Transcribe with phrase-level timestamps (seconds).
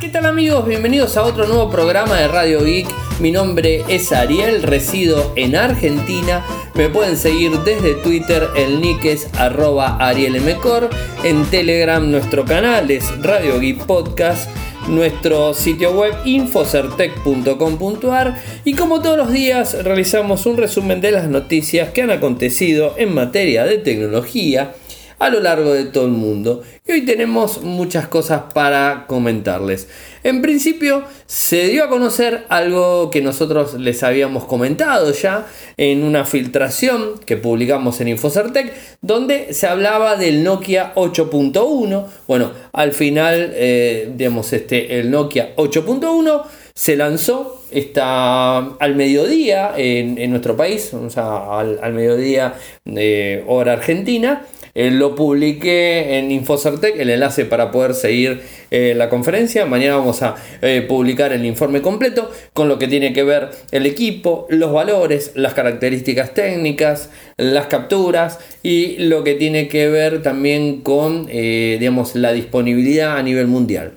[0.00, 0.66] ¿Qué tal amigos?
[0.66, 2.88] Bienvenidos a otro nuevo programa de Radio Geek.
[3.20, 6.42] Mi nombre es Ariel, resido en Argentina.
[6.74, 10.88] Me pueden seguir desde Twitter, el nick es arroba arielmcor.
[11.22, 14.48] En Telegram nuestro canal es Radio Geek Podcast.
[14.88, 21.90] Nuestro sitio web infocertec.com.ar y como todos los días realizamos un resumen de las noticias
[21.90, 24.72] que han acontecido en materia de tecnología
[25.20, 26.62] a lo largo de todo el mundo.
[26.86, 29.86] Y hoy tenemos muchas cosas para comentarles.
[30.24, 36.24] En principio se dio a conocer algo que nosotros les habíamos comentado ya en una
[36.24, 42.06] filtración que publicamos en Infocertec, donde se hablaba del Nokia 8.1.
[42.26, 46.44] Bueno, al final, eh, digamos, este, el Nokia 8.1
[46.74, 54.46] se lanzó está al mediodía en, nuestro país, o sea, al, mediodía de hora argentina.
[54.74, 59.66] Eh, lo publiqué en Infocertec, el enlace para poder seguir eh, la conferencia.
[59.66, 63.86] Mañana vamos a eh, publicar el informe completo con lo que tiene que ver el
[63.86, 70.82] equipo, los valores, las características técnicas, las capturas y lo que tiene que ver también
[70.82, 73.92] con digamos, la disponibilidad a nivel mundial.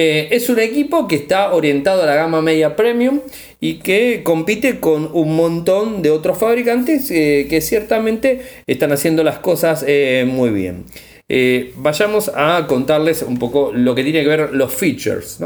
[0.00, 3.18] Eh, es un equipo que está orientado a la gama media premium
[3.58, 9.40] y que compite con un montón de otros fabricantes eh, que ciertamente están haciendo las
[9.40, 10.84] cosas eh, muy bien.
[11.74, 15.40] vayamos a contarles un poco lo que tiene que ver los features.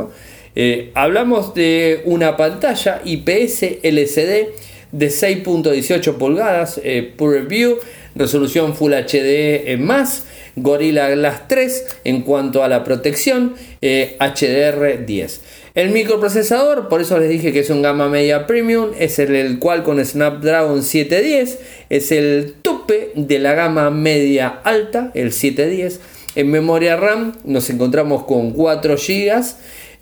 [0.92, 4.52] hablamos de una pantalla IPS LCD
[4.92, 6.78] de 6.18 pulgadas,
[7.16, 7.78] Pure View,
[8.14, 10.24] resolución Full HD más
[10.56, 15.08] Gorilla Glass 3 en cuanto a la protección HDR10.
[15.08, 15.28] Eh,
[15.74, 19.58] el microprocesador, por eso les dije que es un gama media premium, es el, el
[19.58, 26.00] cual con Snapdragon 710 es el tope de la gama media alta, el 710.
[26.34, 29.42] En memoria RAM nos encontramos con 4 GB.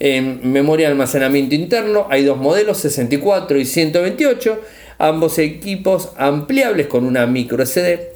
[0.00, 4.60] En memoria de almacenamiento interno hay dos modelos, 64 y 128.
[5.00, 8.10] Ambos equipos ampliables con una micro SD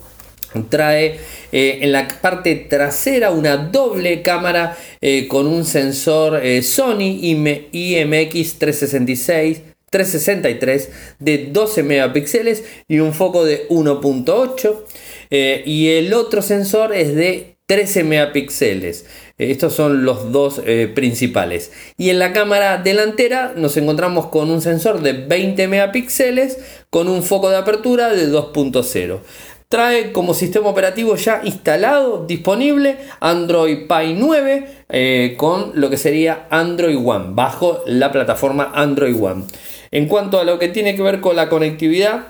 [0.63, 1.19] Trae
[1.51, 7.19] eh, en la parte trasera una doble cámara eh, con un sensor eh, Sony
[7.73, 16.95] IMX 366 363 de 12 megapíxeles y un foco de 1.8 y el otro sensor
[16.95, 19.07] es de 13 megapíxeles.
[19.39, 20.61] Estos son los dos
[20.95, 21.73] principales.
[21.97, 26.59] Y en la cámara delantera nos encontramos con un sensor de 20 megapíxeles
[26.91, 29.21] con un foco de apertura de 2.0.
[29.69, 36.47] Trae como sistema operativo ya instalado, disponible, Android Pie 9 eh, con lo que sería
[36.51, 39.47] Android One, bajo la plataforma Android One.
[39.91, 42.29] En cuanto a lo que tiene que ver con la conectividad,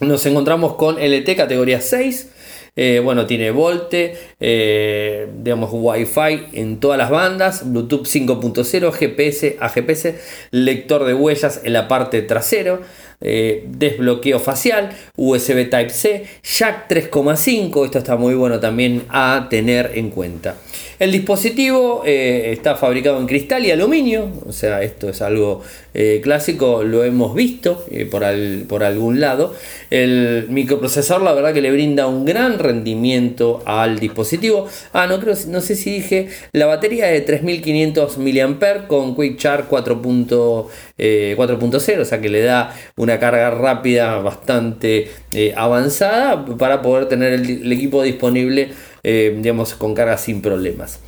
[0.00, 2.32] nos encontramos con LT categoría 6.
[2.76, 10.14] Eh, bueno, tiene Volte, eh, digamos Wi-Fi en todas las bandas, Bluetooth 5.0, GPS, AGPS,
[10.50, 12.80] lector de huellas en la parte trasero.
[13.20, 20.10] Eh, desbloqueo facial, USB Type-C, Jack 3,5, esto está muy bueno también a tener en
[20.10, 20.54] cuenta.
[21.00, 25.62] El dispositivo eh, está fabricado en cristal y aluminio, o sea, esto es algo
[25.94, 28.22] eh, clásico, lo hemos visto por,
[28.68, 29.52] por, algún lado.
[29.90, 34.68] El microprocesador, la verdad que le brinda un gran rendimiento al dispositivo.
[34.92, 39.68] Ah, no creo, no sé si dije, la batería de 3500 mAh con Quick Charge
[39.68, 40.66] 4.0,
[40.98, 47.32] o sea que le da un una carga rápida bastante eh, avanzada para poder tener
[47.32, 48.72] el, equipo disponible
[49.02, 51.00] eh, digamos, con carga sin problemas.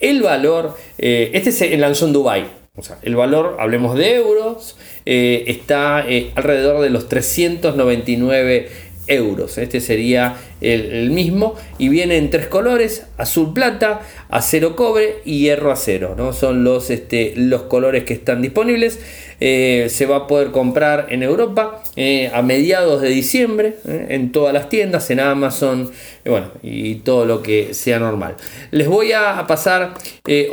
[0.00, 2.46] El valor, eh, este se lanzó en Dubai.
[2.74, 8.70] O sea, el valor, hablemos de euros, está alrededor de los 399
[9.08, 9.58] euros.
[9.58, 15.70] Este sería el, mismo y viene en tres colores: azul plata, acero cobre y hierro
[15.70, 16.14] acero.
[16.16, 16.32] ¿no?
[16.32, 18.98] Son los, este, los colores que están disponibles.
[19.44, 24.30] Eh, se va a poder comprar en Europa eh, a mediados de diciembre eh, en
[24.30, 25.90] todas las tiendas, en Amazon
[26.24, 28.36] bueno, y todo lo que sea normal.
[28.70, 29.94] Les voy a pasar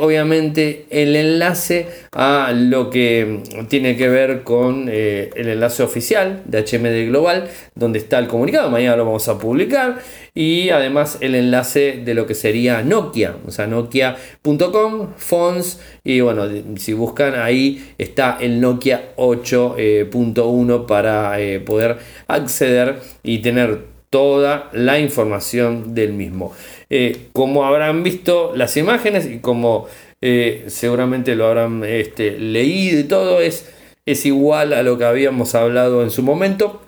[0.00, 7.08] obviamente el enlace a lo que tiene que ver con el enlace oficial de HMD
[7.10, 8.68] Global, donde está el comunicado.
[8.70, 9.99] Mañana lo vamos a publicar
[10.34, 16.44] y además el enlace de lo que sería Nokia, o sea, nokia.com, fonts y bueno,
[16.76, 21.98] si buscan ahí está el Nokia 8.1 para eh, poder
[22.28, 26.52] acceder y tener toda la información del mismo.
[26.88, 29.86] Eh, como habrán visto las imágenes y como
[30.20, 33.70] eh, seguramente lo habrán este, leído y todo, es,
[34.06, 36.82] es igual a lo que habíamos hablado en su momento.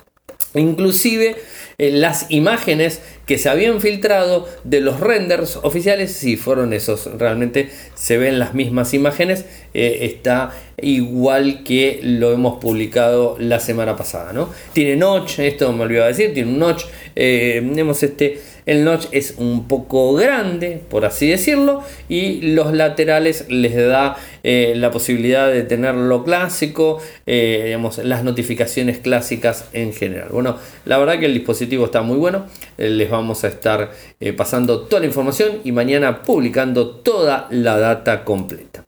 [0.55, 1.37] Inclusive
[1.79, 8.19] las imágenes que se habían filtrado de los renders oficiales, si fueron esos, realmente se
[8.19, 14.49] ven las mismas imágenes, eh, está igual que lo hemos publicado la semana pasada, ¿no?
[14.73, 16.85] Tiene notch, esto me olvidaba decir, tiene un notch,
[17.15, 23.47] eh, tenemos este el notch es un poco grande, por así decirlo, y los laterales
[23.49, 30.29] les da eh, la posibilidad de tener lo clásico, digamos, las notificaciones clásicas en general.
[30.31, 32.47] Bueno, la verdad que el dispositivo está muy bueno,
[32.79, 33.93] eh, les vamos a estar
[34.37, 38.85] pasando toda la información y mañana publicando toda la data completa.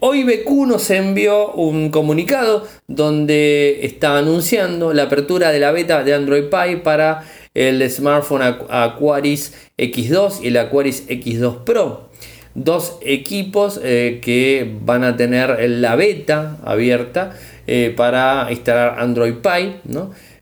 [0.00, 6.14] hoy BQ nos envió un comunicado donde está anunciando la apertura de la beta de
[6.14, 7.24] Android Pie para
[7.56, 12.10] el smartphone Aquaris X2 y el Aquaris X2 Pro.
[12.54, 17.34] Dos equipos eh, que van a tener la beta abierta
[17.66, 19.76] eh, para instalar Android Pie.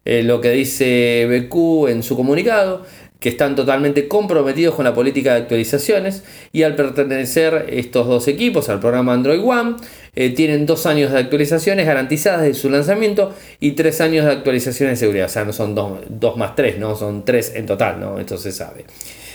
[0.05, 2.85] Eh, lo que dice BQ en su comunicado
[3.25, 8.69] que están totalmente comprometidos con la política de actualizaciones y al pertenecer estos dos equipos
[8.69, 9.77] al programa Android One,
[10.15, 14.99] eh, tienen dos años de actualizaciones garantizadas de su lanzamiento y tres años de actualizaciones
[14.99, 15.25] de seguridad.
[15.25, 16.97] O sea, no son dos, más tres, ¿no?
[16.97, 18.19] son tres en total, ¿no?
[18.19, 18.85] esto se sabe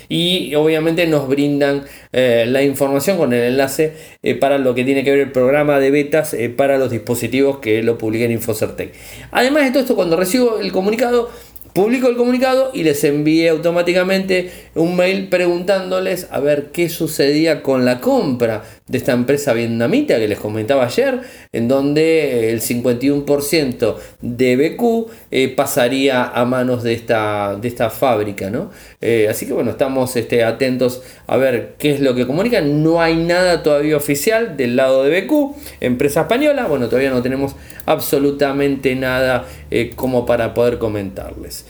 [0.10, 5.04] y obviamente nos brindan eh, la información con el enlace eh, para lo que tiene
[5.04, 8.94] que ver el programa de betas para los dispositivos que lo publiquen en Infocertec.
[9.32, 11.30] Además de todo esto, cuando recibo el comunicado,
[11.74, 17.86] publico el comunicado y les envié automáticamente un mail preguntándoles a ver qué sucedía con
[17.86, 21.22] la compra de esta empresa vietnamita que les comentaba ayer,
[21.54, 28.50] en donde el 51% de BQ eh, pasaría a manos de esta, de esta fábrica.
[28.50, 28.72] ¿no?
[29.00, 32.84] Eh, así que bueno, estamos este, atentos a ver qué es lo que comunican.
[32.84, 36.66] No hay nada todavía oficial del lado de BQ, empresa española.
[36.66, 37.56] Bueno, todavía no tenemos
[37.86, 41.66] absolutamente nada eh, como para poder comentarles.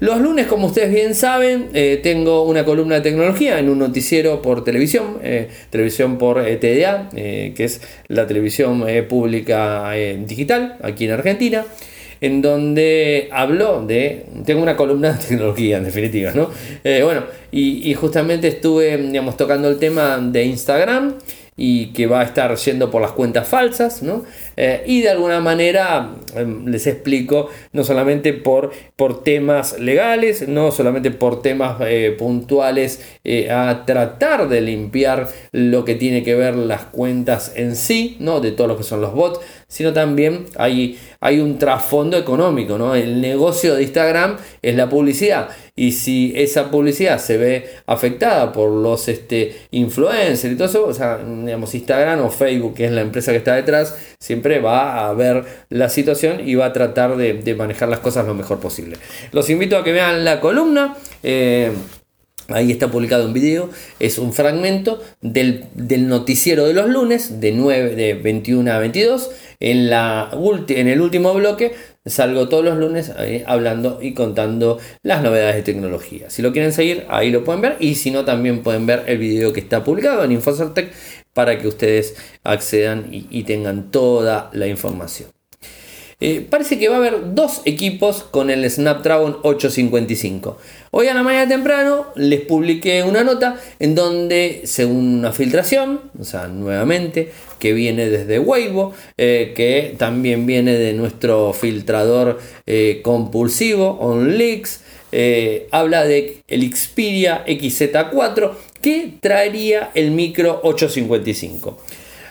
[0.00, 4.42] Los lunes, como ustedes bien saben, eh, tengo una columna de tecnología en un noticiero
[4.42, 9.92] por televisión, eh, televisión por TDA, que es la televisión pública
[10.26, 11.64] digital aquí en Argentina,
[12.20, 16.50] en donde hablo de, tengo una columna de tecnología en definitiva, ¿no?
[17.04, 21.14] bueno, y, y, justamente estuve, digamos, tocando el tema de Instagram
[21.56, 24.24] y que va a estar yendo por las cuentas falsas, ¿no?
[24.56, 30.72] Eh, y de alguna manera em, les explico, no solamente por, por temas legales, no
[30.72, 36.56] solamente por temas eh, puntuales eh, a tratar de limpiar lo que tiene que ver
[36.56, 38.40] las cuentas en sí, ¿no?
[38.40, 39.40] De todo lo que son los bots,
[39.74, 42.94] sino también hay, hay un trasfondo económico, ¿no?
[42.94, 48.70] El negocio de Instagram es la publicidad y si esa publicidad se ve afectada por
[48.70, 53.00] los este, influencers y todo eso, o sea, digamos, Instagram o Facebook, que es la
[53.00, 57.54] empresa que está detrás, siempre va a ver la situación y va a tratar de,
[57.56, 58.96] manejar las cosas lo mejor posible.
[59.32, 60.96] Los invito a que vean la columna.
[61.24, 61.72] Eh,
[62.48, 63.70] Ahí está publicado un video,
[64.00, 65.64] es un fragmento del,
[66.08, 69.30] noticiero de los lunes, de, 9, de 21 a 22.
[69.60, 70.30] En, la,
[70.68, 71.72] en el último bloque
[72.04, 73.12] salgo todos los lunes
[73.46, 76.28] hablando y contando las novedades de tecnología.
[76.28, 77.76] Si lo quieren seguir, ahí lo pueden ver.
[77.80, 80.92] Y si no, también pueden ver el video que está publicado en Infocertec
[81.32, 85.30] para que ustedes accedan y tengan toda la información.
[86.26, 90.56] Eh, parece que va a haber dos equipos con el Snapdragon 855.
[90.90, 96.24] Hoy a la mañana temprano les publiqué una nota en donde, según una filtración, o
[96.24, 103.98] sea, nuevamente, que viene desde Weibo, eh, que también viene de nuestro filtrador eh, compulsivo
[104.00, 104.80] OnLeaks,
[105.72, 111.83] habla de el Xperia XZ4 que traería el micro 855.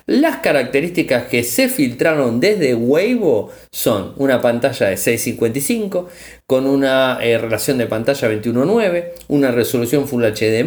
[0.05, 6.09] Las características que se filtraron desde Weibo son una pantalla de 655
[6.45, 10.65] con una eh, relación de pantalla 21.9, una resolución Full HD+,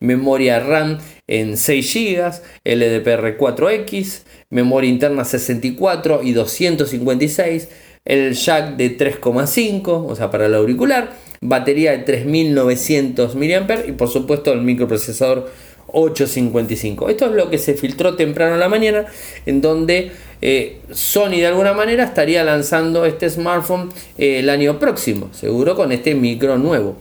[0.00, 2.32] memoria RAM en 6 GB,
[2.64, 7.68] LDPR4X, memoria interna 64 y 256,
[8.06, 14.08] el jack de 3,5, o sea, para el auricular, batería de 3900 mAh y por
[14.08, 15.50] supuesto el microprocesador
[15.96, 17.08] 8.55.
[17.08, 19.06] Esto es lo que se filtró temprano en la mañana,
[19.46, 20.12] en donde
[20.42, 25.92] eh, Sony de alguna manera estaría lanzando este smartphone eh, el año próximo, seguro con
[25.92, 26.96] este micro nuevo.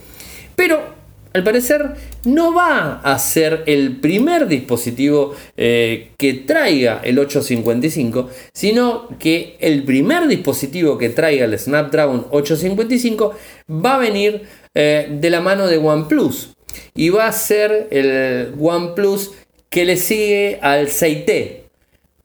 [0.55, 0.95] Pero
[1.33, 9.09] al parecer no va a ser el primer dispositivo eh, que traiga el 855, sino
[9.19, 13.33] que el primer dispositivo que traiga el Snapdragon 855
[13.69, 16.54] va a venir de la mano de OnePlus
[16.95, 19.31] y va a ser el OnePlus
[19.69, 21.65] que le sigue al 6T.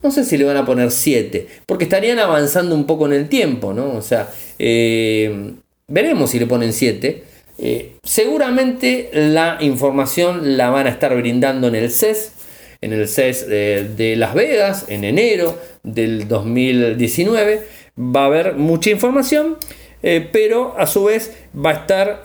[0.02, 3.28] No sé si le van a poner 7, porque estarían avanzando un poco en el
[3.28, 3.96] tiempo, ¿no?
[3.96, 5.52] O sea, eh,
[5.88, 7.24] veremos si le ponen 7.
[7.58, 12.32] Eh, seguramente la información la van a estar brindando en el CES,
[12.80, 17.60] en el CES de, Las Vegas, en enero del 2019.
[17.98, 19.58] Va a haber mucha información,
[20.02, 22.22] eh, pero a su vez va a estar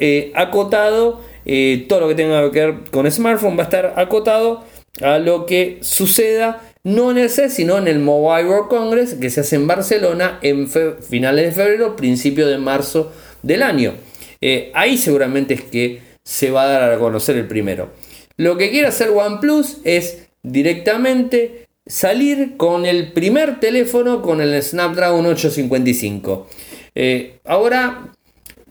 [1.87, 4.63] todo lo que tenga que ver con smartphone va a estar acotado
[5.01, 9.29] a lo que suceda no en el CES, sino en el Mobile World Congress que
[9.29, 13.11] se hace en Barcelona en finales de febrero, principio de marzo
[13.41, 13.93] del año.
[14.39, 17.89] Eh, ahí seguramente es que se va a dar a conocer el primero.
[18.37, 25.25] Lo que quiere hacer OnePlus es directamente salir con el primer teléfono con el Snapdragon
[25.25, 26.47] 855.
[26.93, 28.13] Eh, ahora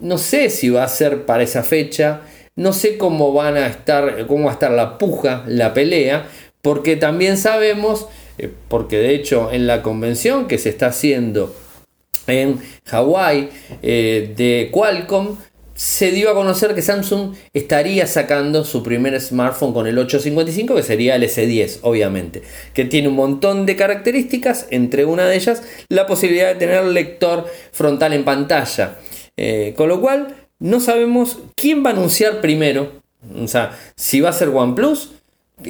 [0.00, 2.23] no sé si va a ser para esa fecha,
[2.56, 6.28] no sé cómo van a estar, cómo va a estar la puja, la pelea,
[6.62, 8.06] porque también sabemos,
[8.38, 11.54] eh, porque de hecho en la convención que se está haciendo
[12.26, 13.50] en Hawái
[13.82, 15.37] de Qualcomm,
[15.75, 20.82] se dio a conocer que Samsung estaría sacando su primer smartphone con el 855, que
[20.82, 22.42] sería el S10, obviamente,
[22.73, 27.46] que tiene un montón de características, entre una de ellas la posibilidad de tener lector
[27.73, 28.96] frontal en pantalla.
[29.37, 32.92] Eh, con lo cual, no sabemos quién va a anunciar primero,
[33.42, 35.12] o sea, si va a ser OnePlus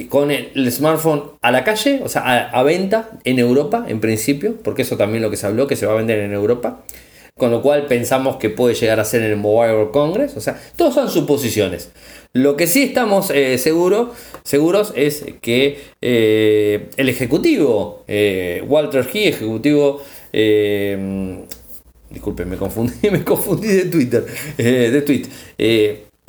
[0.09, 4.81] con el, smartphone a la calle, o sea, a, venta en Europa, en principio, porque
[4.81, 6.83] eso también lo que se habló, que se va a vender en Europa
[7.37, 10.37] con lo cual pensamos que puede llegar a ser en el Mobile World Congress.
[10.37, 11.91] O sea, todos son suposiciones.
[12.31, 20.01] Lo que sí estamos eh, seguros es que eh, el ejecutivo, eh, Walter He, ejecutivo...
[22.09, 24.25] disculpen, me confundí, me confundí de Twitter.
[24.57, 25.27] de tweet.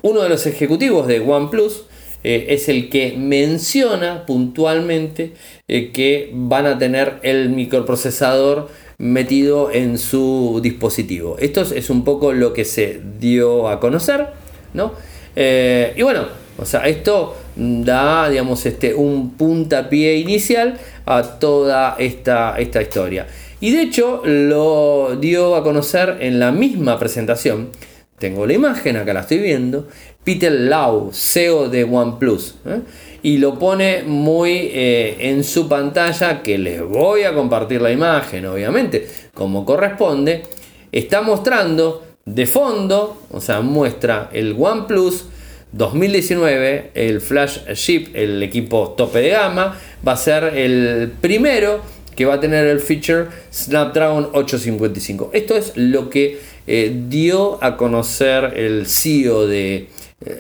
[0.03, 1.85] uno de los ejecutivos de OnePlus
[2.23, 5.35] es el que menciona puntualmente
[5.69, 8.69] que van a tener el microprocesador
[8.99, 11.37] metido en su dispositivo.
[11.39, 14.27] Esto es un poco lo que se dio a conocer,
[14.75, 14.93] ¿no?
[15.35, 16.27] Eh, y bueno,
[16.59, 23.27] o sea, esto da, digamos, este, un puntapié inicial a toda esta, esta historia.
[23.67, 27.71] Y de hecho lo dio a conocer en la misma presentación.
[28.17, 29.89] Tengo la imagen, acá la estoy viendo.
[30.23, 32.55] Peter Lau, CEO de OnePlus.
[32.65, 32.83] ¿eh?
[33.25, 38.47] y lo pone muy eh, en su pantalla, que les voy a compartir la imagen,
[38.47, 40.45] obviamente, como corresponde,
[40.93, 45.25] está mostrando de fondo, o sea, muestra el OnePlus
[45.73, 52.35] 2019, el flagship, el equipo tope de gama, va a ser el primero que va
[52.35, 55.31] a tener el feature Snapdragon 855.
[55.33, 59.89] Esto es lo que eh, dio a conocer el CEO de,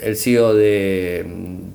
[0.03, 1.25] el CEO de,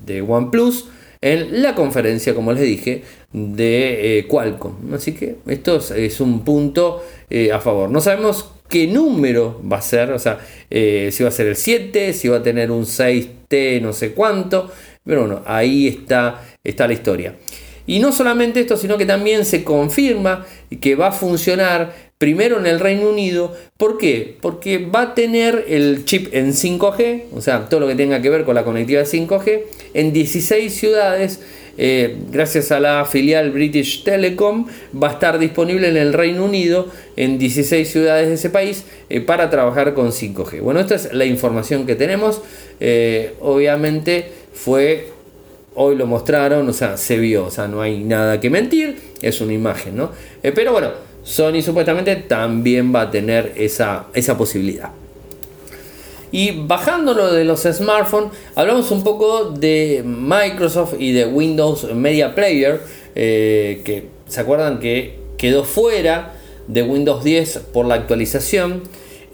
[0.04, 0.88] de OnePlus
[1.22, 4.92] en la conferencia, como les dije, de eh, Qualcomm.
[4.92, 7.88] Así que esto es, un punto eh, a favor.
[7.88, 11.56] No sabemos qué número va a ser, o sea, eh, si va a ser el
[11.56, 14.70] 7, si va a tener un 6T, no sé cuánto,
[15.04, 17.36] pero bueno, ahí está, está la historia.
[17.86, 20.46] Y no solamente esto, sino que también se confirma
[20.80, 23.52] que va a funcionar primero en el Reino Unido.
[23.76, 24.36] ¿Por qué?
[24.40, 28.30] Porque va a tener el chip en 5G, o sea, todo lo que tenga que
[28.30, 29.62] ver con la conectividad 5G,
[29.94, 31.40] en 16 ciudades.
[31.78, 34.66] Eh, gracias a la filial British Telecom,
[35.02, 36.86] va a estar disponible en el Reino Unido,
[37.16, 40.60] en 16 ciudades de ese país, eh, para trabajar con 5G.
[40.60, 42.42] Bueno, esta es la información que tenemos.
[42.78, 45.08] Eh, obviamente fue,
[45.74, 49.40] hoy lo mostraron, o sea, se vio, o sea, no hay nada que mentir, es
[49.40, 50.10] una imagen, ¿no?
[50.42, 50.90] pero bueno,
[51.22, 54.90] Sony supuestamente también va a tener esa, esa posibilidad.
[56.32, 62.80] Y bajándolo de los smartphones, hablamos un poco de Microsoft y de Windows Media Player,
[63.14, 66.32] eh, que se acuerdan que quedó fuera
[66.68, 68.82] de Windows 10 por la actualización.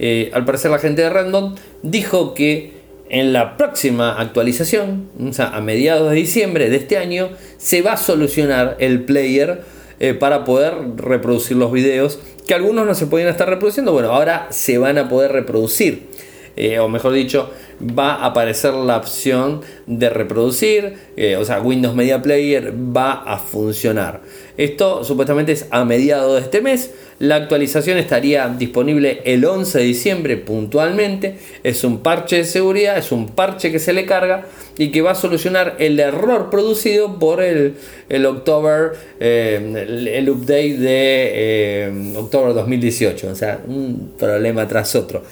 [0.00, 2.77] Eh, al parecer la gente de Random dijo que
[3.10, 7.92] en la próxima actualización, o sea, a mediados de diciembre de este año, se va
[7.92, 9.62] a solucionar el player
[10.00, 13.92] eh, para poder reproducir los videos que algunos no se podían estar reproduciendo.
[13.92, 16.08] Bueno, ahora se van a poder reproducir.
[16.56, 17.50] Eh, o mejor dicho,
[17.80, 23.38] va a aparecer la opción de reproducir, eh, o sea, Windows Media Player va a
[23.38, 24.22] funcionar.
[24.58, 26.90] Esto supuestamente es a mediados de este mes.
[27.20, 31.36] La actualización estaría disponible el 11 de diciembre puntualmente.
[31.62, 34.46] Es un parche de seguridad, es un parche que se le carga
[34.76, 37.74] y que va a solucionar el error producido por el,
[38.08, 43.28] el October, eh, el, update de October 2018.
[43.28, 45.22] O sea, un problema tras otro.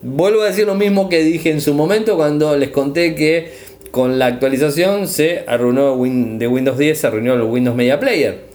[0.00, 3.52] Vuelvo a decir lo mismo que dije en su momento cuando les conté que
[3.90, 5.96] con la actualización se arruinó
[6.38, 8.49] de Windows 10, se arruinó el Windows Media Player.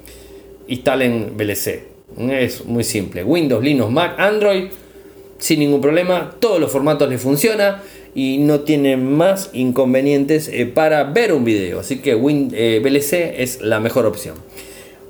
[0.68, 1.84] Instalen VLC.
[2.32, 3.24] Es muy simple.
[3.24, 4.66] Windows, Linux, Mac, Android,
[5.38, 6.36] sin ningún problema.
[6.40, 7.82] Todos los formatos les funciona.
[8.18, 11.82] y no tiene más inconvenientes eh, para ver un video.
[11.82, 14.36] Así que Win, eh, VLC es la mejor opción.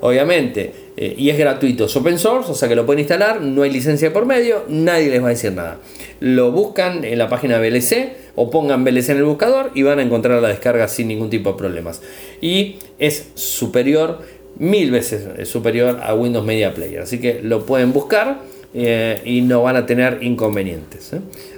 [0.02, 3.64] Obviamente, eh, y es gratuito, es open source, o sea que lo pueden instalar, no
[3.64, 5.80] hay licencia por medio, nadie les va a decir nada.
[6.20, 10.02] Lo buscan en la página VLC o pongan VLC en el buscador y van a
[10.02, 12.02] encontrar la descarga sin ningún tipo de problemas.
[12.42, 14.22] Y es superior,
[14.58, 18.42] mil veces superior a Windows Media Player, así que lo pueden buscar
[18.74, 21.14] y no van a tener inconvenientes.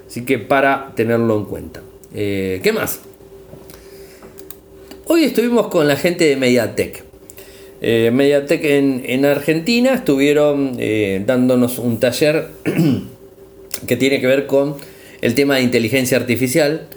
[0.08, 1.82] Así que para tenerlo en cuenta.
[2.14, 3.02] Eh, ¿Qué más?
[5.06, 7.04] Hoy estuvimos con la gente de Mediatek.
[7.82, 12.48] Eh, Mediatek en, Argentina estuvieron eh, dándonos un taller
[13.88, 14.76] que tiene que ver con
[15.22, 16.88] el tema de inteligencia artificial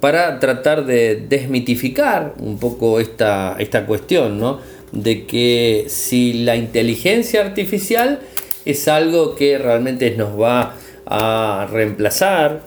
[0.00, 4.60] para tratar de desmitificar un poco esta, esta cuestión, ¿no?
[4.92, 8.20] De que si la inteligencia artificial
[8.64, 12.62] es algo que realmente nos va a reemplazar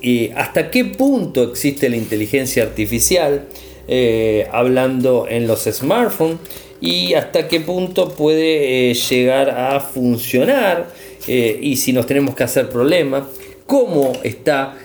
[0.00, 3.46] y hasta qué punto existe la inteligencia artificial
[3.88, 6.38] eh, hablando en los smartphones
[6.80, 10.88] y hasta qué punto puede eh, llegar a funcionar
[11.26, 13.24] eh, y si nos tenemos que hacer problemas,
[13.66, 14.76] cómo está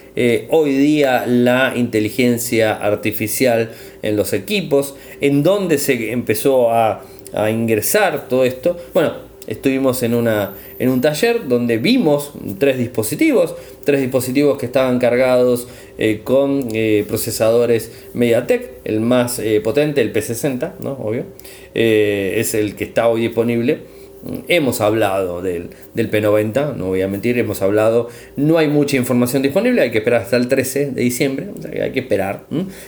[0.50, 7.04] hoy día la inteligencia artificial en los equipos, en dónde se empezó a,
[7.52, 8.76] ingresar todo esto.
[8.92, 9.14] Bueno,
[9.46, 15.68] estuvimos en, una, en un taller donde vimos tres dispositivos, tres dispositivos que estaban cargados
[16.00, 20.94] eh, con eh, procesadores MediaTek, el más eh, potente, el P60, ¿no?
[20.94, 21.26] Obvio,
[21.76, 23.99] es el que está hoy disponible
[24.48, 29.82] Hemos hablado del, P90, no voy a mentir, hemos hablado, no hay mucha información disponible,
[29.82, 31.48] hay que esperar hasta el 13 de diciembre,
[31.82, 32.44] hay que esperar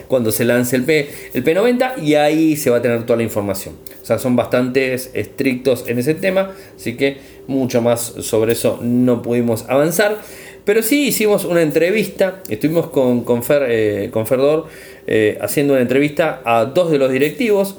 [0.08, 3.24] cuando se lance el, P, el P90 y ahí se va a tener toda la
[3.24, 3.76] información.
[4.02, 9.22] O sea, son bastante estrictos en ese tema, así que mucho más sobre eso no
[9.22, 10.18] pudimos avanzar.
[10.66, 14.68] Pero sí hicimos una entrevista, estuvimos con, con, Fer, eh, Ferdor
[15.08, 17.78] eh, haciendo una entrevista a dos de los directivos,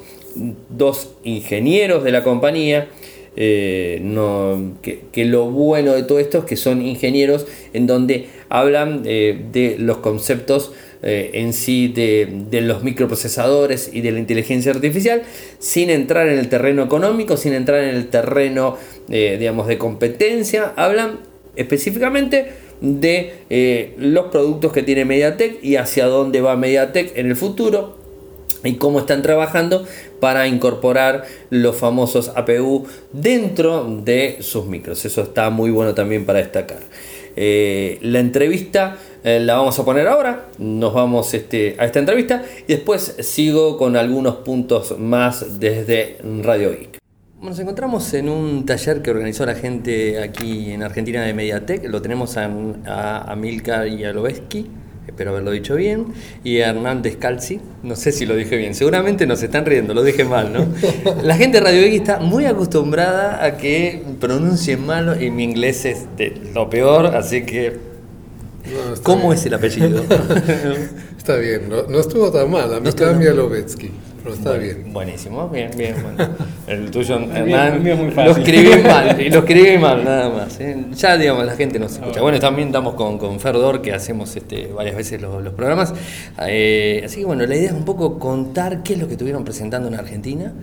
[0.69, 2.89] dos ingenieros de la compañía,
[3.35, 9.01] eh, no, que, lo bueno de todo esto es que son ingenieros en donde hablan
[9.05, 15.23] eh, de los conceptos eh, en sí de, los microprocesadores y de la inteligencia artificial
[15.57, 21.19] sin entrar en el terreno económico, sin entrar en el terreno digamos, de competencia, hablan
[21.57, 28.02] específicamente de los productos que tiene Mediatek y hacia dónde va Mediatek en el futuro
[28.63, 29.85] y cómo están trabajando
[30.19, 35.03] para incorporar los famosos APU dentro de sus micros.
[35.05, 36.79] Eso está muy bueno también para destacar.
[37.35, 42.43] Eh, la entrevista eh, la vamos a poner ahora, nos vamos este, a esta entrevista
[42.67, 46.99] y después sigo con algunos puntos más desde Radio Geek.
[47.41, 52.01] Nos encontramos en un taller que organizó la gente aquí en Argentina de Mediatek, lo
[52.01, 52.49] tenemos a,
[52.85, 54.69] a Amilcar Yaloveski
[55.07, 56.07] espero haberlo dicho bien,
[56.43, 60.23] y Hernández Calci, no sé si lo dije bien, seguramente nos están riendo, lo dije
[60.23, 60.67] mal, ¿no?
[61.23, 65.85] La gente de Radio X está muy acostumbrada a que pronuncien mal y mi inglés
[65.85, 67.93] es de lo peor, así que...
[69.03, 70.03] ¿Cómo es el apellido?
[71.17, 73.91] está bien, no, estuvo tan mal, a mí no Lovetsky.
[74.23, 74.93] Pero está bien.
[74.93, 75.95] Buenísimo, bien, bien.
[76.01, 76.33] Bueno.
[76.65, 77.83] El tuyo, Hernán,
[78.15, 80.61] lo escribí mal, y lo escribí mal, nada más.
[80.61, 80.85] ¿eh?
[80.93, 82.21] Ya, digamos, la gente nos escucha.
[82.21, 85.93] Bueno, también estamos con, con Ferdor, que hacemos este, varias veces los, los programas.
[86.47, 89.43] Eh, así que, bueno, la idea es un poco contar qué es lo que estuvieron
[89.43, 90.53] presentando en Argentina.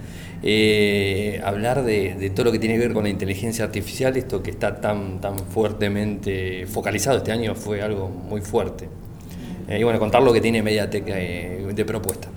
[0.43, 4.43] Eh, hablar de, de, todo lo que tiene que ver con la inteligencia artificial, esto
[4.43, 8.89] que está tan, tan fuertemente focalizado este año fue algo muy fuerte.
[9.69, 12.29] y bueno, contar lo que tiene Mediatek de propuesta.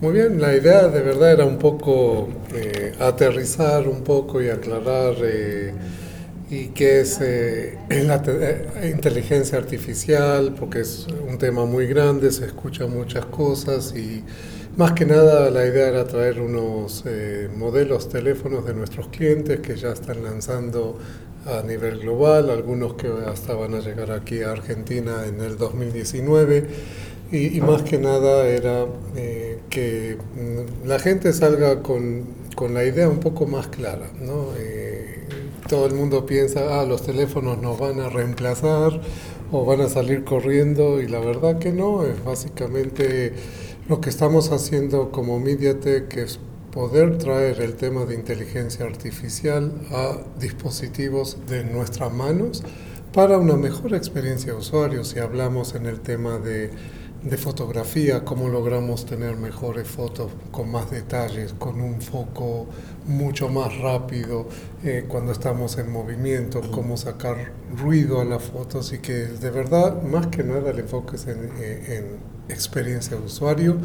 [0.00, 5.14] Muy bien, la idea de verdad era un poco eh, aterrizar un poco y aclarar
[5.22, 5.74] eh,
[6.48, 8.22] y qué es eh, la
[8.88, 14.24] inteligencia artificial, porque es un tema muy grande, se escuchan muchas cosas y
[14.74, 17.04] más que nada la idea era traer unos
[17.58, 20.98] modelos teléfonos de nuestros clientes que ya están lanzando
[21.46, 26.66] a nivel global, algunos que hasta van a llegar aquí a Argentina en el 2019
[27.32, 32.24] y, más que nada era eh, que mm, la gente salga con,
[32.56, 34.10] con, la idea un poco más clara.
[34.20, 34.48] ¿no?
[34.58, 35.26] Eh,
[35.68, 39.00] todo el mundo piensa, ah, los teléfonos nos van a reemplazar
[39.52, 43.32] o van a salir corriendo y la verdad que no, es básicamente
[43.88, 46.40] lo que estamos haciendo como MediaTek es
[46.72, 52.62] poder traer el tema de inteligencia artificial a dispositivos de nuestras manos
[53.12, 56.70] para una mejor experiencia de usuario si hablamos en el tema de
[57.22, 62.66] de fotografía, cómo logramos tener mejores fotos con más detalles, con un foco
[63.06, 64.46] mucho más rápido
[64.82, 70.02] eh, cuando estamos en movimiento, cómo sacar ruido a las fotos y que de verdad,
[70.02, 73.76] más que nada, el enfoque es en, eh, en experiencia de usuario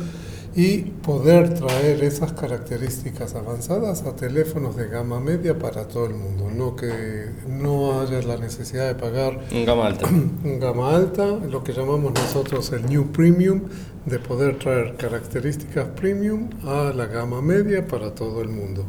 [0.56, 6.50] y poder traer esas características avanzadas a teléfonos de gama media para todo el mundo,
[6.50, 10.08] no que no haya la necesidad de pagar un gama alta,
[10.44, 13.64] un gama alta, lo que llamamos nosotros el New Premium,
[14.06, 18.86] de poder traer características premium a la gama media para todo el mundo.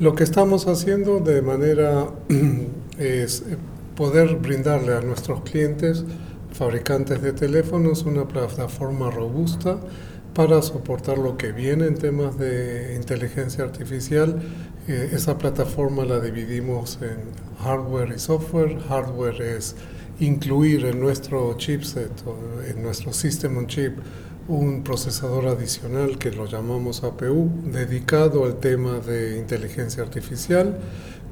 [0.00, 2.06] Lo que estamos haciendo de manera
[2.98, 3.44] es
[3.96, 6.04] poder brindarle a nuestros clientes
[6.52, 9.78] fabricantes de teléfonos una plataforma robusta
[10.38, 14.40] para soportar lo que viene en temas de inteligencia artificial.
[14.86, 17.18] Eh, esa plataforma la dividimos en
[17.64, 18.78] hardware y software.
[18.88, 19.74] Hardware es
[20.20, 22.12] incluir en nuestro chipset,
[22.68, 23.98] en nuestro system on chip,
[24.46, 30.78] un procesador adicional que lo llamamos APU, dedicado al tema de inteligencia artificial,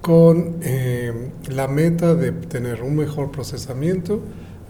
[0.01, 4.21] con eh, la meta de tener un mejor procesamiento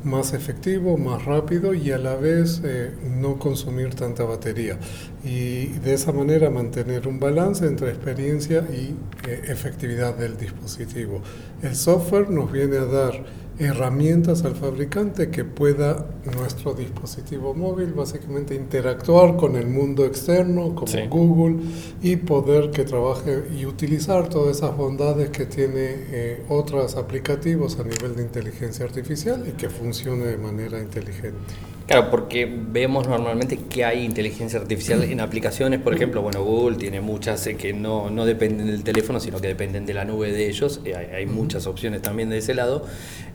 [0.07, 4.79] más efectivo, más rápido y a la vez eh, no consumir tanta batería.
[5.25, 8.95] Y de esa manera mantener un balance entre experiencia y
[9.29, 11.21] eh, efectividad del dispositivo.
[11.61, 13.25] El software nos viene a dar
[13.59, 21.09] herramientas al fabricante que pueda nuestro dispositivo móvil básicamente interactuar con el mundo externo como
[21.09, 21.65] Google
[22.03, 27.85] y poder que trabaje y utilizar todas esas bondades que tiene eh, otros aplicativos a
[27.85, 31.76] nivel de inteligencia artificial y que funcione de manera inteligente.
[31.87, 37.01] Claro, porque vemos normalmente que hay inteligencia artificial en aplicaciones, por ejemplo, bueno, Google tiene
[37.01, 40.49] muchas eh, que no, no dependen del teléfono, sino que dependen de la nube de
[40.49, 42.85] ellos, eh, hay, muchas opciones también de ese lado,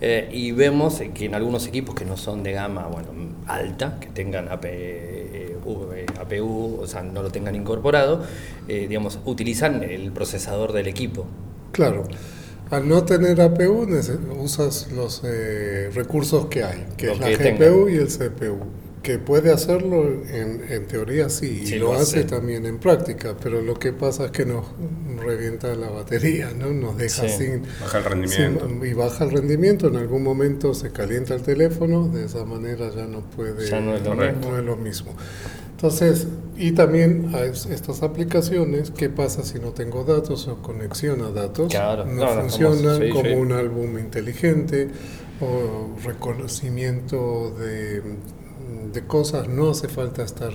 [0.02, 3.08] eh, y vemos que en algunos equipos que no son de gama bueno,
[3.48, 4.82] alta, que tengan APU,
[6.82, 8.26] o sea, no lo tengan incorporado,
[8.68, 11.26] digamos, utilizan el procesador del equipo.
[11.72, 12.06] Claro.
[12.72, 13.86] Al no tener APU,
[14.40, 18.60] usas los eh, recursos que hay, que es la GPU y el CPU.
[19.04, 23.74] Que puede hacerlo en, en teoría sí, y lo, hace también en práctica, pero lo
[23.74, 24.68] que pasa es que nos
[25.22, 26.70] revienta la batería, ¿no?
[26.70, 27.64] Nos deja sin...
[27.82, 28.86] Baja el rendimiento.
[28.86, 33.06] y baja el rendimiento, en algún momento se calienta el teléfono, de esa manera ya
[33.06, 33.68] no puede...
[33.68, 35.14] Ya no es lo mismo.
[35.82, 41.32] Entonces, y también a estas aplicaciones, ¿qué pasa si no tengo datos o conexión a
[41.32, 41.74] datos?
[42.06, 44.90] no, funcionan como un álbum inteligente
[45.40, 48.04] o reconocimiento de,
[48.94, 50.52] de, cosas, no hace falta estar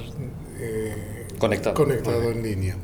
[0.60, 2.76] eh, conectado, conectado en línea.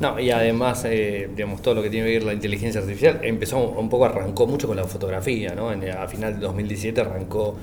[0.00, 3.58] No, y además, eh, digamos, todo lo que tiene que ver la inteligencia artificial empezó
[3.58, 5.72] un poco, arrancó mucho con la fotografía, ¿no?
[5.72, 7.56] En, a final de 2017 arrancó,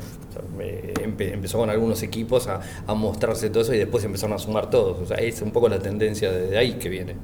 [0.60, 2.62] eh, empezó con algunos equipos a,
[2.94, 5.00] mostrarse todo eso y después empezaron a sumar todos.
[5.00, 7.16] O sea, es un poco la tendencia de, ahí que viene.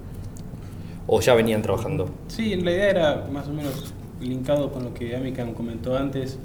[1.08, 2.10] ¿O ya venían trabajando?
[2.28, 6.38] Sí, la idea era más o menos linkado con lo que Amican comentó antes.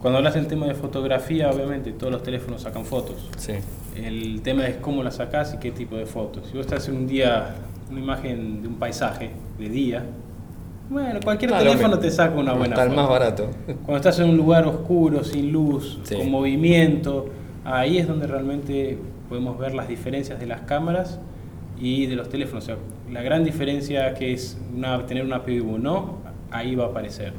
[0.00, 3.30] Cuando hablas del tema de fotografía, obviamente todos los teléfonos sacan fotos.
[3.38, 3.54] Sí.
[3.96, 6.48] El tema es cómo las sacas y qué tipo de fotos.
[6.50, 7.54] Si vos estás en un día
[7.90, 10.04] una imagen de un paisaje de día,
[10.88, 12.94] bueno, cualquier teléfono te saca una buena foto.
[12.94, 13.50] más barato.
[13.66, 17.30] Cuando estás en un lugar oscuro, sin luz, con movimiento,
[17.64, 21.20] ahí es donde realmente podemos ver las diferencias de las cámaras
[21.78, 22.64] y de los teléfonos.
[22.64, 22.76] O sea,
[23.10, 26.18] la gran diferencia que es una, tener una PVU no,
[26.50, 27.32] ahí va a aparecer.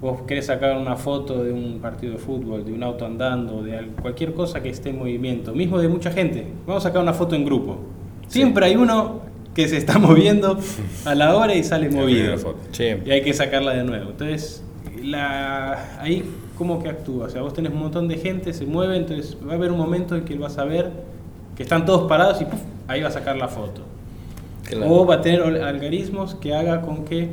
[0.00, 3.92] Vos querés sacar una foto de un partido de fútbol, de un auto andando, de
[4.02, 6.48] cualquier cosa que esté en movimiento, mismo de mucha gente.
[6.66, 7.78] Vamos a sacar una foto en grupo.
[8.26, 9.20] Siempre hay uno
[9.54, 10.58] que se está moviendo
[11.04, 12.34] a la hora y sale movido.
[12.78, 14.10] Y hay que sacarla de nuevo.
[14.10, 14.62] Entonces,
[15.02, 16.24] la, ahí
[16.56, 17.26] cómo que actúa.
[17.26, 19.78] O sea, vos tenés un montón de gente, se mueve, entonces va a haber un
[19.78, 20.90] momento en que él vas a ver
[21.56, 22.46] que están todos parados y
[22.88, 23.82] ahí va a sacar la foto.
[24.86, 27.30] O va a tener algoritmos que haga con que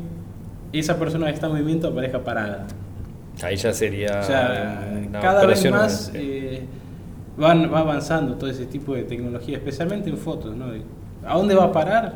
[0.74, 2.68] esa persona que está en movimiento aparezca parada.
[3.42, 4.20] Ahí ya sería.
[4.20, 6.64] O sea, cada vez más eh,
[7.38, 10.66] van, va avanzando todo ese tipo de tecnología, especialmente en fotos, ¿no?
[11.30, 12.16] ¿A dónde va a parar?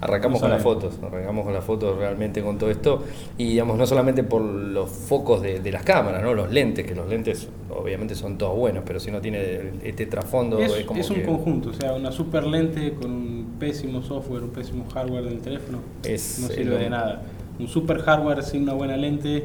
[0.00, 3.04] Arrancamos con las fotos, arrancamos con las fotos realmente con todo esto
[3.38, 6.34] y digamos no solamente por los focos de, las cámaras, ¿no?
[6.34, 10.58] los lentes, que los lentes obviamente son todos buenos, pero si no tiene este trasfondo
[10.58, 14.42] es, es como es un conjunto, o sea, una super lente con un pésimo software,
[14.42, 17.22] un pésimo hardware del teléfono no sirve de nada.
[17.60, 19.44] Un super hardware sin una buena lente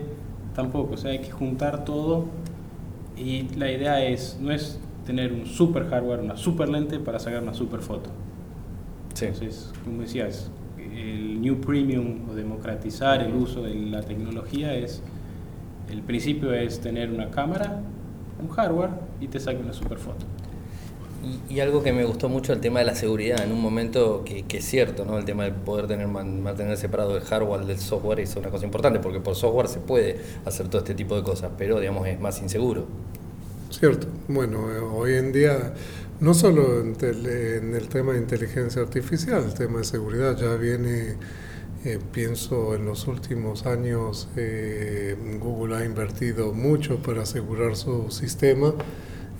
[0.55, 2.25] tampoco, o sea, hay que juntar todo
[3.15, 7.43] y la idea es no es tener un super hardware, una super lente para sacar
[7.43, 8.09] una super foto.
[9.09, 15.01] Entonces, como decías, el New Premium o democratizar el uso de la tecnología es,
[15.89, 17.81] el principio es tener una cámara
[18.41, 20.25] un hardware y te saque una super foto.
[21.49, 24.45] Y, algo que me gustó mucho el tema de la seguridad, en un momento que,
[24.49, 25.17] es cierto, ¿no?
[25.17, 28.99] El tema de poder tener mantener separado el hardware del software es una cosa importante,
[28.99, 32.41] porque por software se puede hacer todo este tipo de cosas, pero digamos es más
[32.41, 32.87] inseguro.
[33.69, 34.07] Cierto.
[34.29, 35.73] Bueno, eh, hoy en día
[36.19, 41.15] no solo en, el tema de inteligencia artificial, el tema de seguridad ya viene,
[41.85, 48.73] eh, pienso en los últimos años, eh, Google ha invertido mucho para asegurar su sistema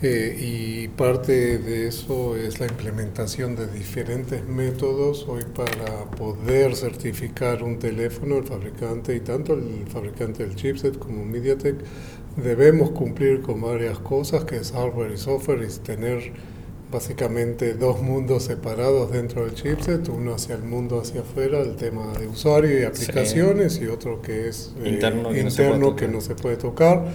[0.02, 7.62] eh, y parte de eso es la implementación de diferentes métodos hoy para poder certificar
[7.62, 11.76] un teléfono, el fabricante y tanto el fabricante del chipset como MediaTek.
[12.38, 16.32] Debemos cumplir con varias cosas que es hardware y software y tener
[16.92, 22.14] básicamente dos mundos separados dentro del chipset, uno hacia el mundo hacia afuera, el tema
[22.18, 25.30] de usuario y aplicaciones y otro que es eh, interno,
[25.96, 27.06] que, no se puede tocar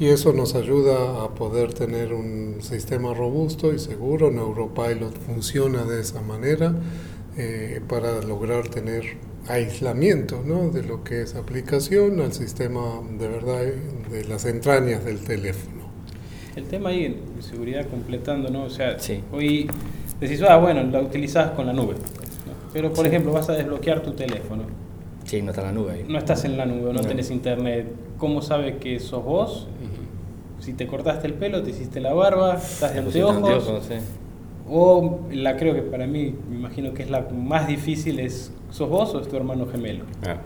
[0.00, 4.30] y eso nos ayuda a poder tener un sistema robusto y seguro.
[4.30, 6.74] Neuropilot funciona de esa manera
[7.36, 9.16] eh, para lograr tener
[9.48, 10.70] aislamiento ¿no?
[10.70, 13.64] de lo que es aplicación al sistema de verdad
[14.10, 15.77] de las entrañas del teléfono.
[16.58, 18.64] El tema ahí seguridad completando, ¿no?
[18.64, 18.96] O sea,
[19.30, 19.70] hoy
[20.20, 21.94] decís, ah, bueno, la utilizás con la nube.
[22.72, 24.64] Pero, por ejemplo, vas a desbloquear tu teléfono.
[25.24, 26.04] Sí, no está en la nube ahí.
[26.08, 27.86] No estás en la nube, no, tenés internet.
[28.16, 29.68] ¿Cómo sabe que sos vos?
[30.58, 33.88] si te cortaste el pelo, te hiciste la barba, estás de anteojos.
[34.68, 38.90] O la creo que para mí, me imagino que es la más difícil, es ¿sos
[38.90, 40.04] vos o es tu hermano gemelo?
[40.26, 40.38] Ah.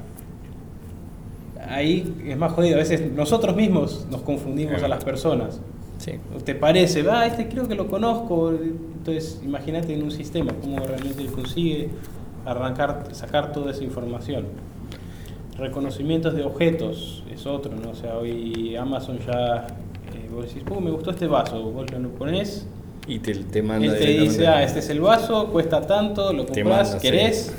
[1.71, 2.75] Ahí es más jodido.
[2.75, 5.63] A veces nosotros mismos nos confundimos a las personas.
[6.03, 6.13] Sí.
[6.45, 7.05] ¿Te parece?
[7.09, 8.51] Ah, este creo que lo conozco.
[8.51, 11.91] Entonces, imagínate en un sistema cómo realmente consigue
[12.45, 14.47] arrancar, sacar toda esa información.
[15.57, 17.91] Reconocimientos de objetos es otro, ¿no?
[17.91, 19.67] O sea, hoy Amazon ya
[20.33, 22.67] vos decís, me gustó este vaso, vos lo pones
[23.07, 23.87] y te, te manda.
[23.87, 27.53] Él te dice, ah, este es el vaso, cuesta tanto, lo compras, querés.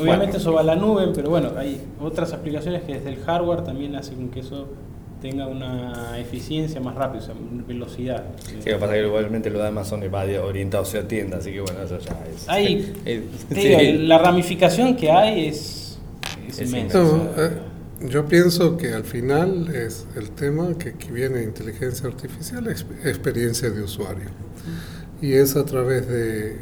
[0.00, 3.62] Obviamente eso va a la nube, pero bueno, hay otras aplicaciones que desde el hardware
[3.62, 4.68] también hacen que eso
[5.22, 7.34] tenga una eficiencia más rápida, o sea,
[7.66, 8.24] velocidad.
[8.44, 11.52] Sí, lo que pasa es que igualmente lo de Amazon va orientado hacia tienda, así
[11.52, 12.48] que bueno, eso ya es.
[12.48, 15.98] Hay, la ramificación que hay es,
[16.48, 16.98] es, inmensa.
[17.38, 17.50] Eh,
[18.08, 24.28] yo pienso que al final es el tema que viene inteligencia artificial, experiencia de usuario.
[25.20, 26.56] Y es a través de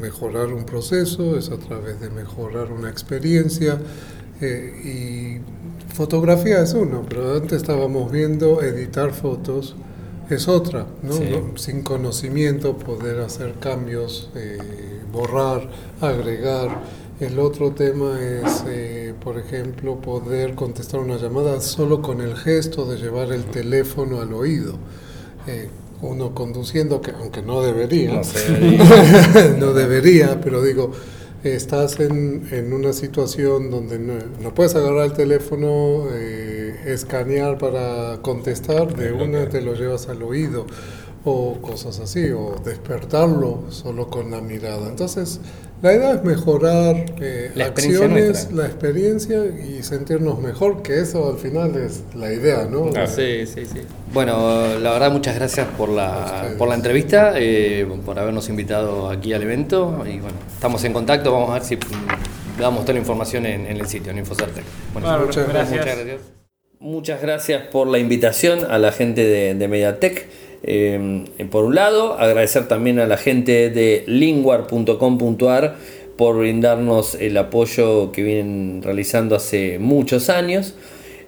[0.00, 3.78] mejorar un proceso, es a través de mejorar una experiencia.
[4.40, 5.63] Eh, y
[5.94, 9.76] fotografía es uno, pero antes estábamos viendo editar fotos,
[10.28, 11.14] es otra, ¿no?
[11.56, 14.58] Sin conocimiento poder hacer cambios, eh,
[15.12, 15.68] borrar,
[16.00, 16.82] agregar.
[17.20, 22.86] El otro tema es, eh, por ejemplo, poder contestar una llamada solo con el gesto
[22.86, 24.74] de llevar el teléfono al oído.
[25.46, 25.68] Eh,
[26.02, 28.20] uno conduciendo, que aunque no debería,
[29.58, 30.90] no, debería, pero digo,
[31.44, 38.94] estás en, en una situación donde no, puedes agarrar el teléfono, eh, escanear para contestar,
[38.94, 40.66] de una te lo llevas al oído
[41.24, 44.88] o cosas así, o despertarlo solo con la mirada.
[44.88, 45.40] Entonces,
[45.84, 51.38] la idea es mejorar eh, la acciones, la experiencia y sentirnos mejor, que eso al
[51.38, 52.90] final es la idea, ¿no?
[52.96, 53.80] Ah, sí, sí, sí.
[54.12, 59.32] Bueno, la verdad muchas gracias por la, por la entrevista, eh, por habernos invitado aquí
[59.32, 61.78] al evento y bueno, estamos en contacto, vamos a ver si
[62.58, 64.64] damos toda la información en, el sitio, en Infocertec.
[64.92, 65.86] Bueno, muchas, gracias.
[66.78, 67.62] muchas gracias.
[67.66, 70.43] por la invitación a la gente de, de Mediatek.
[70.66, 75.76] Eh, por un lado, agradecer también a la gente de linguar.com.ar
[76.16, 80.74] por brindarnos el apoyo que vienen realizando hace muchos años.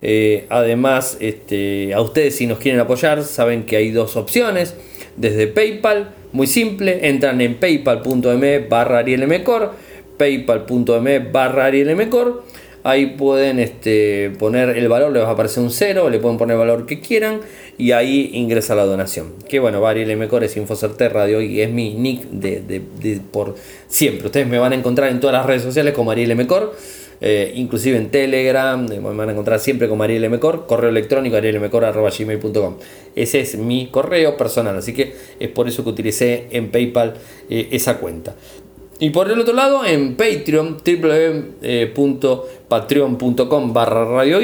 [0.00, 4.74] Eh, además, este, a ustedes si nos quieren apoyar, saben que hay dos opciones.
[5.16, 9.72] Desde PayPal, muy simple, entran en paypal.me barra arielmcor,
[10.16, 12.44] paypal.me barra arielmcor.
[12.86, 16.54] Ahí pueden este, poner el valor, les va a aparecer un cero, le pueden poner
[16.54, 17.40] el valor que quieran
[17.76, 19.32] y ahí ingresa la donación.
[19.48, 23.56] Que bueno, Variel Mejor es Infocerte Radio y es mi nick de, por
[23.88, 24.26] siempre.
[24.26, 26.76] Ustedes me van a encontrar en todas las redes sociales como Ariel Mejor.
[27.20, 31.34] Eh, inclusive en Telegram, eh, me van a encontrar siempre como Ariel Mejor, correo electrónico
[31.34, 32.76] arielmecor.gmail.com.
[33.16, 37.14] Ese es mi correo personal, así que es por eso que utilicé en PayPal
[37.50, 38.36] eh, esa cuenta.
[38.98, 44.40] Y por el otro lado, en Patreon, www.patreon.com barra Radio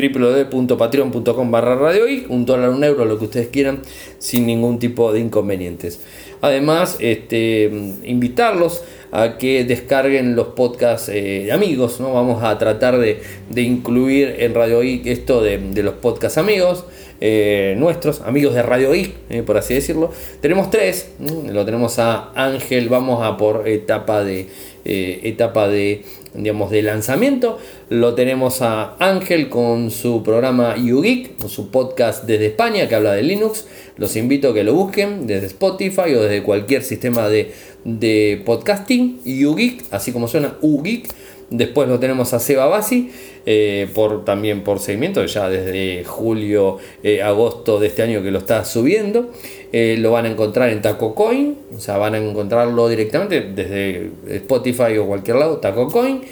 [0.00, 3.80] www.patreon.com barra radio un dólar, un euro, lo que ustedes quieran,
[4.18, 6.00] sin ningún tipo de inconvenientes.
[6.42, 7.64] Además, este,
[8.04, 12.12] invitarlos a que descarguen los podcasts eh, de amigos, ¿no?
[12.12, 13.22] Vamos a tratar de,
[13.56, 16.84] incluir en Radio I esto de, los podcasts amigos.
[17.20, 20.10] Eh, nuestros, amigos de Radio I, eh, por así decirlo.
[20.40, 21.10] Tenemos tres,
[21.50, 24.48] lo tenemos a Ángel, vamos a por etapa de,
[24.84, 26.02] etapa de,
[26.34, 27.58] digamos, de lanzamiento.
[27.88, 33.12] Lo tenemos a Ángel con su programa YouGeek, con su podcast desde España que habla
[33.12, 33.66] de Linux.
[33.96, 37.52] Los invito a que lo busquen desde Spotify o desde cualquier sistema de,
[37.84, 39.20] de podcasting.
[39.24, 41.08] YouGeek, así como suena, UGeek.
[41.50, 43.12] Después lo tenemos a Seba Basi,
[43.46, 48.38] eh, por, también por seguimiento, ya desde julio, eh, agosto de este año que lo
[48.38, 49.30] está subiendo.
[49.72, 54.10] Eh, lo van a encontrar en Taco Coin, o sea, van a encontrarlo directamente desde
[54.28, 56.22] Spotify o cualquier lado, Taco Coin.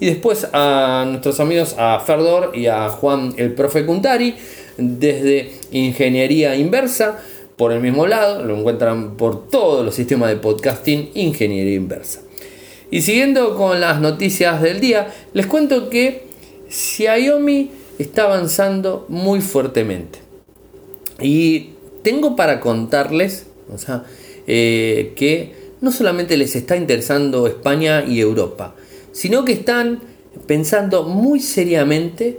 [0.00, 4.34] Y después a nuestros amigos, a Ferdor y a Juan el Profe Cuntari,
[4.76, 7.22] desde Ingeniería Inversa,
[7.56, 12.23] por el mismo lado, lo encuentran por todos los sistemas de podcasting Ingeniería Inversa.
[12.94, 16.28] Y siguiendo con las noticias del día, les cuento que
[16.70, 20.20] Xiaomi está avanzando muy fuertemente.
[21.20, 21.70] Y
[22.04, 24.04] tengo para contarles, o sea,
[24.46, 28.76] eh, que no solamente les está interesando España y Europa,
[29.10, 30.00] sino que están
[30.46, 32.38] pensando muy seriamente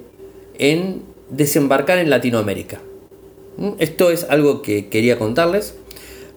[0.58, 2.80] en desembarcar en Latinoamérica.
[3.58, 3.72] ¿Mm?
[3.80, 5.76] Esto es algo que quería contarles.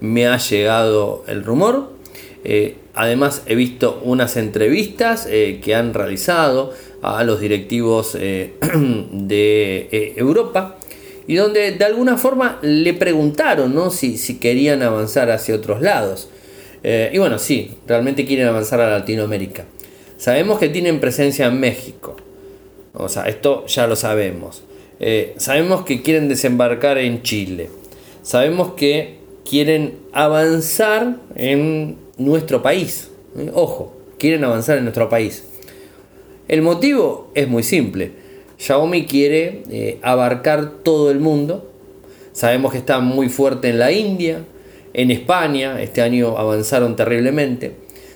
[0.00, 1.97] Me ha llegado el rumor.
[2.44, 6.72] Eh, además he visto unas entrevistas eh, que han realizado
[7.02, 8.54] a los directivos eh,
[9.12, 10.76] de Europa
[11.26, 13.90] y donde de alguna forma le preguntaron ¿no?
[13.90, 16.30] si, si querían avanzar hacia otros lados.
[16.82, 19.64] y bueno, sí, realmente quieren avanzar a Latinoamérica.
[20.16, 22.16] Sabemos que tienen presencia en México.
[22.94, 24.62] O sea, esto ya lo sabemos.
[25.36, 27.68] Sabemos que quieren desembarcar en Chile.
[28.22, 33.10] Sabemos que quieren avanzar en nuestro país.
[33.36, 35.44] Eh, ojo, quieren avanzar en nuestro país.
[36.48, 38.12] El motivo es muy simple.
[38.58, 41.70] Xiaomi quiere eh, abarcar todo el mundo.
[42.32, 44.44] Sabemos que está muy fuerte en la India,
[44.92, 45.80] en España.
[45.80, 47.72] Este año avanzaron terriblemente.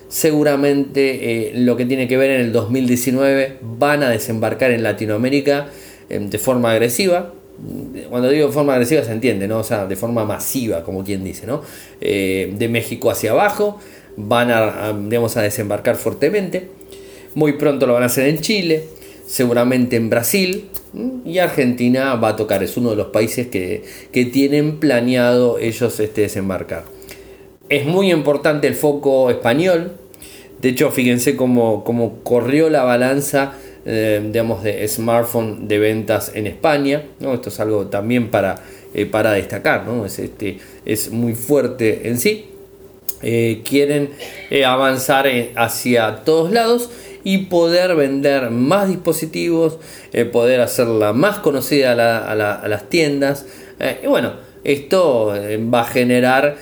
[0.09, 5.69] Seguramente lo que tiene que ver en el 2019 van a desembarcar en Latinoamérica
[6.13, 7.33] Em, de forma agresiva.
[8.11, 9.61] Cuando digo de forma agresiva se entiende, ¿no?
[9.61, 11.63] O sea, de forma masiva, como quien dice, ¿no?
[12.03, 13.79] Eh, de México hacia abajo,
[14.17, 16.69] van a, a desembarcar fuertemente.
[17.35, 18.85] Muy pronto lo van a hacer en Chile,
[19.27, 20.69] seguramente en Brasil
[21.25, 22.63] y Argentina va a tocar.
[22.63, 23.85] Es uno de los países que,
[24.33, 26.85] tienen planeado ellos este, desembarcar.
[27.69, 29.93] Es muy importante el foco español.
[30.61, 36.47] De hecho, fíjense cómo, cómo corrió la balanza eh, digamos, de smartphone de ventas en
[36.47, 37.05] España.
[37.19, 37.35] ¿no?
[37.35, 38.63] Esto es algo también para,
[38.95, 40.07] eh, para destacar, ¿no?
[40.07, 42.47] es, este, es muy fuerte en sí.
[43.23, 44.11] Eh, quieren
[44.67, 46.91] avanzar hacia todos lados
[47.25, 49.79] y poder vender más dispositivos,
[50.33, 53.47] poder hacerla más conocida a, las tiendas.
[54.03, 54.33] y bueno,
[54.65, 55.33] esto
[55.73, 56.57] va a generar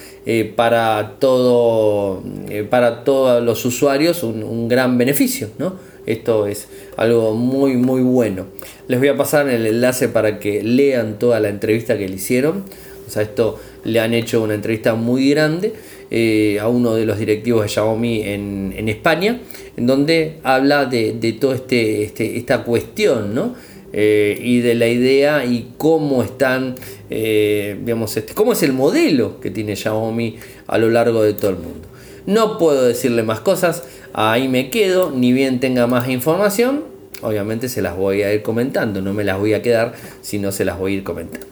[0.57, 2.23] para, todo,
[2.69, 5.49] para todos los usuarios un, un gran beneficio.
[5.57, 5.77] ¿no?
[6.07, 8.47] Esto es algo muy muy bueno.
[8.89, 12.65] Les voy a pasar el enlace para que lean toda la entrevista que le hicieron.
[13.07, 15.73] O sea, esto le han hecho una entrevista muy grande
[16.11, 19.41] eh, a uno de los directivos de Xiaomi en, España,
[19.77, 23.55] en donde habla de, de toda este, este, esta cuestión, ¿no?
[23.93, 26.77] Eh, y de la idea y cómo están,
[27.11, 30.37] eh, digamos, este, cómo es el modelo que tiene Xiaomi
[30.69, 31.89] a lo largo de todo el mundo.
[32.25, 36.85] No puedo decirle más cosas, ahí me quedo, ni bien tenga más información,
[37.23, 40.65] obviamente se las voy a ir comentando, no me las voy a quedar, sino se
[40.65, 41.49] las voy a ir comentando.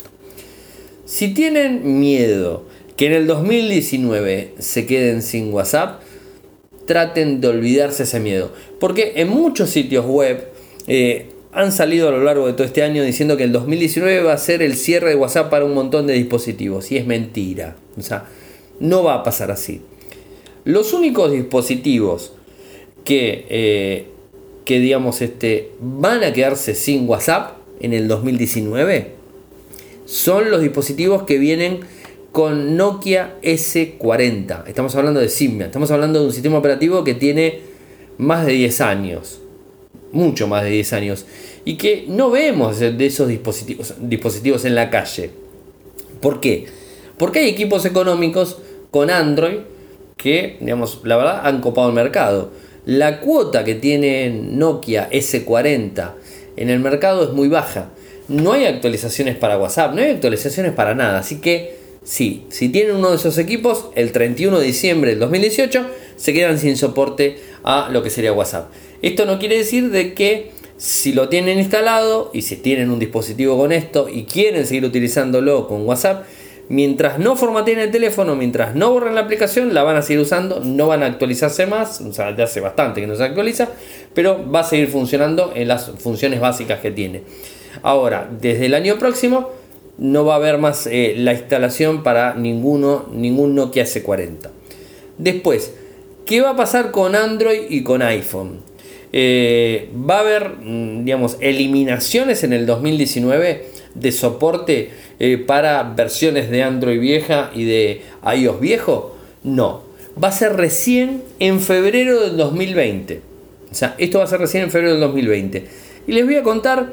[1.07, 2.66] Si tienen miedo
[2.99, 6.03] que en el 2019 se queden sin WhatsApp,
[6.85, 10.49] traten de olvidarse ese miedo, porque en muchos sitios web
[10.89, 14.33] eh, han salido a lo largo de todo este año diciendo que el 2019 va
[14.33, 18.03] a ser el cierre de WhatsApp para un montón de dispositivos, y es mentira, o
[18.03, 18.27] sea,
[18.81, 19.81] no va a pasar así.
[20.65, 22.33] Los únicos dispositivos
[23.05, 24.07] que, eh,
[24.65, 29.13] que digamos, este, van a quedarse sin WhatsApp en el 2019
[30.05, 31.81] son los dispositivos que vienen
[32.33, 34.67] con Nokia S40.
[34.67, 37.61] Estamos hablando de Symbian, estamos hablando de un sistema operativo que tiene
[38.19, 39.41] más de 10 años,
[40.12, 41.27] mucho más de 10 años,
[41.64, 45.31] y que no vemos de esos dispositivos, dispositivos en la calle.
[46.20, 46.66] ¿Por qué?
[47.16, 48.59] Porque hay equipos económicos
[48.91, 49.59] con Android
[50.16, 52.51] que, digamos, la verdad han copado el mercado.
[52.85, 56.12] La cuota que tiene Nokia S40
[56.57, 57.91] en el mercado es muy baja.
[58.29, 61.18] No hay actualizaciones para WhatsApp, no hay actualizaciones para nada.
[61.18, 61.78] Así que
[62.09, 65.87] sí, si tienen uno de esos equipos, el 31 de diciembre del 2018
[66.17, 68.73] se quedan sin soporte a lo que sería WhatsApp.
[69.03, 73.59] Esto no quiere decir de que Si lo tienen instalado y si tienen un dispositivo
[73.59, 76.25] con esto y quieren seguir utilizándolo con WhatsApp,
[76.69, 80.61] mientras no formateen el teléfono, mientras no borren la aplicación, la van a seguir usando,
[80.61, 83.71] no van a actualizarse más, o sea, ya hace bastante que no se actualiza,
[84.15, 87.23] pero va a seguir funcionando en las funciones básicas que tiene.
[87.83, 89.51] Ahora, desde el año próximo
[89.99, 94.51] no va a haber más eh, la instalación para ninguno, ningún Nokia S40.
[95.18, 95.74] Después,
[96.24, 98.61] ¿qué va a pasar con Android y con iPhone?
[99.12, 106.51] Eh, va a haber, mm, digamos, eliminaciones en el 2019 de soporte eh, para versiones
[106.51, 108.03] de Android vieja y de
[108.36, 109.16] iOS viejo?
[109.42, 109.82] No,
[110.22, 113.20] va a ser recién en febrero del 2020.
[113.70, 115.66] O sea, esto va a ser recién en febrero del 2020.
[116.07, 116.92] Y les voy a contar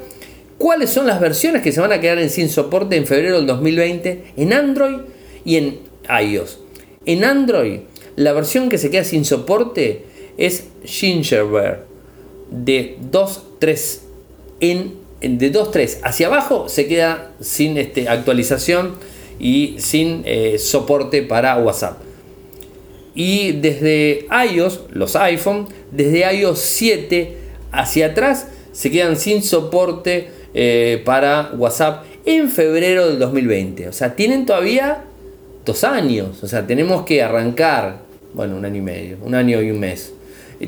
[0.58, 4.34] cuáles son las versiones que se van a quedar sin soporte en febrero del 2020
[4.38, 4.98] en Android
[5.44, 5.80] y en
[6.10, 6.60] iOS.
[7.06, 7.80] En Android,
[8.16, 10.06] la versión que se queda sin soporte
[10.38, 11.80] es Gingerbread
[12.52, 14.00] de 2.3
[14.62, 18.96] en de 2.3 hacia abajo se queda sin este, actualización
[19.40, 21.98] y sin eh, soporte para WhatsApp.
[23.16, 27.38] Y desde iOS, los iPhone, desde iOS 7
[27.72, 33.90] hacia atrás se quedan sin soporte eh, para WhatsApp en febrero del 2020.
[33.90, 35.04] O sea, tienen todavía
[35.66, 36.42] dos años.
[36.42, 38.04] O sea, tenemos que arrancar,
[38.34, 40.14] bueno, un año y medio, un año y un mes.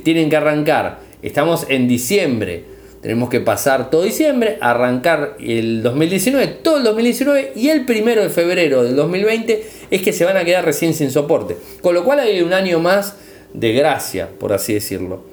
[0.04, 1.00] tienen que arrancar.
[1.22, 2.66] Estamos en diciembre.
[3.02, 8.30] Tenemos que pasar todo diciembre, arrancar el 2019, todo el 2019 y el primero de
[8.30, 11.56] febrero del 2020 es que se van a quedar recién sin soporte.
[11.82, 13.16] Con lo cual hay un año más
[13.54, 15.24] de gracia, por así decirlo.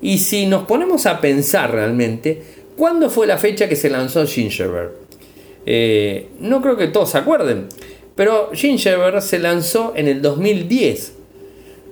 [0.00, 2.42] Y si nos ponemos a pensar realmente,
[2.78, 4.90] ¿Cuándo fue la fecha que se lanzó Gingerbread?
[5.66, 7.66] Eh, no creo que todos se acuerden,
[8.14, 11.12] pero Gingerbread se lanzó en el 2010,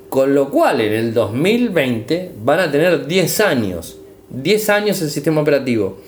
[0.08, 3.98] con lo cual en el 2020 van a tener 10 años,
[4.30, 5.98] 10 años el sistema operativo.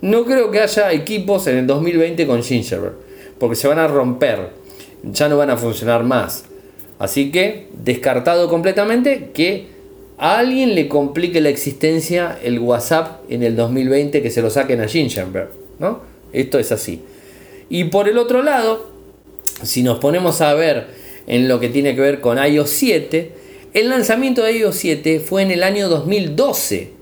[0.00, 2.92] No creo que haya equipos en el 2020 con Gingerbread,
[3.40, 4.50] porque se van a romper,
[5.02, 6.44] ya no van a funcionar más.
[7.00, 9.73] Así que descartado completamente que
[10.24, 14.80] a alguien le complique la existencia el WhatsApp en el 2020 que se lo saquen
[14.80, 15.48] a Gingerbread,
[15.78, 16.00] ¿no?
[16.32, 17.02] Esto es así.
[17.68, 18.88] Y por el otro lado,
[19.62, 20.86] si nos ponemos a ver
[21.26, 23.32] en lo que tiene que ver con iOS 7,
[23.74, 26.92] el lanzamiento de iOS 7 fue en el año 2012.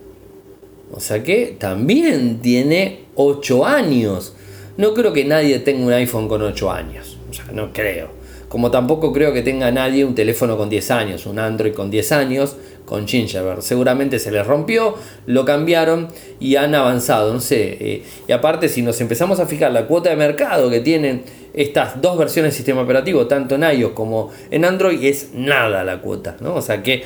[0.91, 4.35] O sea que también tiene 8 años.
[4.77, 7.19] No creo que nadie tenga un iPhone con 8 años.
[7.31, 8.22] O sea, no creo.
[8.53, 12.13] Como tampoco creo que tenga nadie un teléfono con 10 años, un Android con 10
[12.13, 13.61] años, con Gingerbread.
[13.61, 14.95] Seguramente se les rompió,
[15.25, 17.33] lo cambiaron y han avanzado.
[17.33, 17.79] No sé.
[17.81, 21.23] Eh, y aparte, si nos empezamos a fijar la cuota de mercado que tienen
[21.55, 26.03] estas dos versiones del sistema operativo, tanto en iOS como en Android, es nada la
[26.03, 26.37] cuota.
[26.41, 26.57] ¿no?
[26.57, 27.05] O sea que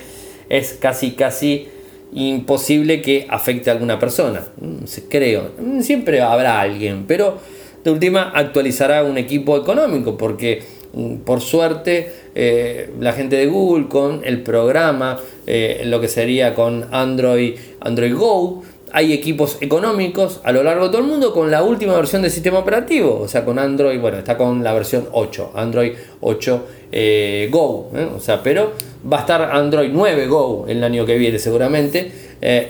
[0.49, 1.69] es casi, casi
[2.13, 4.41] imposible que afecte a alguna persona.
[4.61, 4.79] Mm,
[5.09, 5.53] creo.
[5.61, 7.39] Mm, siempre habrá alguien, pero
[7.85, 10.76] de última actualizará un equipo económico porque
[11.25, 16.87] por suerte, eh, la gente de Google con el programa, eh, lo que sería con
[16.91, 21.63] Android, Android Go, hay equipos económicos a lo largo de todo el mundo con la
[21.63, 25.53] última versión del sistema operativo, o sea, con Android, bueno, está con la versión 8,
[25.55, 28.73] Android 8 eh, Go, o sea, pero
[29.13, 32.11] va a estar Android 9 Go el año que viene seguramente,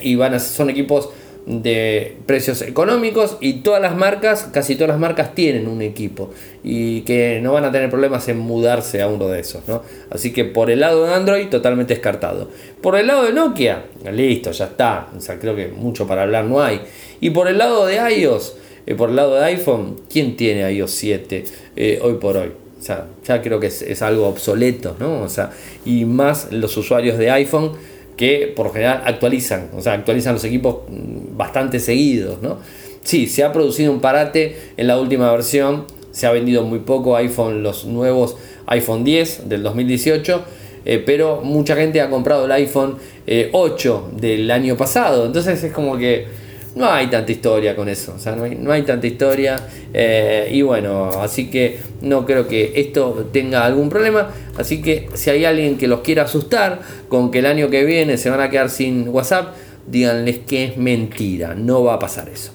[0.01, 1.11] y van a, son equipos
[1.47, 6.31] de precios económicos y todas las marcas, casi todas las marcas tienen un equipo
[6.65, 9.83] y que no van a tener problemas en mudarse a uno de esos, ¿no?
[10.11, 12.51] Así que por el lado de Android totalmente descartado.
[12.83, 16.45] Por el lado de Nokia, listo, ya está, o sea, creo que mucho para hablar
[16.45, 16.81] no hay.
[17.21, 20.91] Y por el lado de iOS, eh, por el lado de iPhone, ¿quién tiene iOS
[20.91, 21.45] 7
[21.77, 22.51] eh, hoy por hoy?
[22.79, 25.23] O sea, ya creo que es, es algo obsoleto, ¿no?
[25.23, 25.53] O sea,
[25.85, 27.73] y más los usuarios de iPhone
[28.17, 32.59] que por general actualizan, o sea, actualizan los equipos mm, bastante seguidos, ¿no?
[33.03, 37.15] Sí, se ha producido un parate en la última versión, se ha vendido muy poco
[37.17, 38.37] iPhone, los nuevos
[38.67, 40.43] iPhone 10 del 2018,
[40.85, 42.97] eh, pero mucha gente ha comprado el iPhone
[43.53, 46.27] 8 eh, del año pasado, entonces es como que
[46.77, 49.57] no hay tanta historia con eso, o sea, no hay, no hay tanta historia
[49.95, 55.31] eh, y bueno, así que no creo que esto tenga algún problema, así que si
[55.31, 58.51] hay alguien que los quiera asustar con que el año que viene se van a
[58.51, 59.55] quedar sin WhatsApp,
[59.87, 62.53] díganles que es mentira, no va a pasar eso.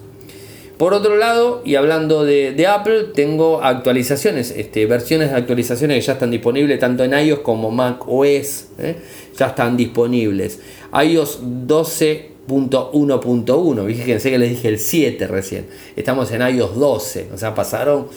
[0.78, 6.13] Por otro lado, y hablando de, Apple, tengo actualizaciones, este, versiones de actualizaciones que ya
[6.13, 8.95] están disponibles tanto en iOS como Mac OS, ¿eh?
[9.38, 10.59] ya están disponibles.
[10.91, 13.87] iOS 12 1.1.1.
[13.87, 15.67] Fíjense que les dije el 7 recién.
[15.95, 17.29] Estamos en iOS 12.
[17.33, 18.07] O sea, pasaron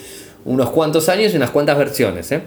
[0.45, 2.31] unos cuantos años y unas cuantas versiones.
[2.31, 2.41] 12.1.1 ¿eh?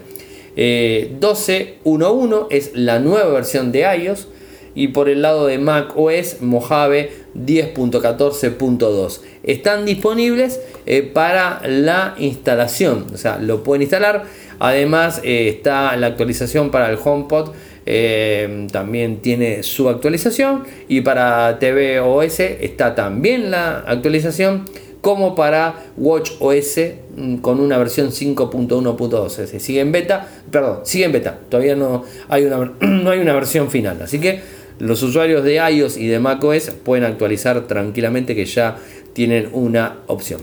[2.51, 4.29] Eh, es la nueva versión de iOS.
[4.75, 9.21] Y por el lado de Mac OS, Mojave 10.14.2.
[9.43, 14.25] Están disponibles eh, para la instalación, o sea, lo pueden instalar.
[14.59, 17.53] Además eh, está la actualización para el HomePod.
[17.91, 24.67] Eh, también tiene su actualización y para tvOS está también la actualización
[25.01, 26.81] como para WatchOS
[27.17, 32.45] mm, con una versión 5.1.2 sigue en beta perdón sigue en beta todavía no hay
[32.45, 34.43] una no hay una versión final así que
[34.81, 38.77] los usuarios de iOS y de macOS pueden actualizar tranquilamente que ya
[39.13, 40.43] tienen una opción.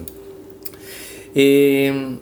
[1.33, 2.17] Eh,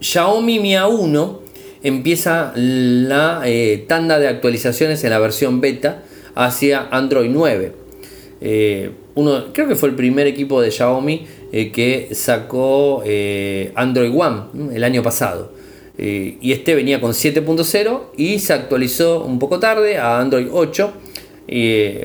[0.00, 1.43] Xiaomi Mi A1
[1.84, 6.02] empieza la eh, tanda de actualizaciones en la versión beta
[6.34, 7.72] hacia Android 9.
[8.40, 11.26] Eh, uno, creo que fue el primer equipo de Xiaomi
[11.72, 13.04] que sacó
[13.76, 15.52] Android One el año pasado.
[15.96, 20.92] y este venía con 7.0 y se actualizó un poco tarde a Android 8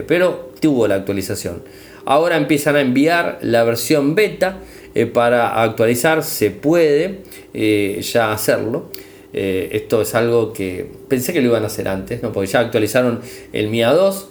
[0.08, 1.64] pero tuvo la actualización.
[2.06, 4.60] Ahora empiezan a enviar la versión beta
[4.96, 7.20] eh, para actualizar, se puede
[7.54, 8.90] eh, ya hacerlo.
[9.34, 12.32] Eh, esto es algo que pensé que lo iban a hacer antes, ¿no?
[12.32, 13.22] porque ya actualizaron
[13.54, 14.30] el MIA 2,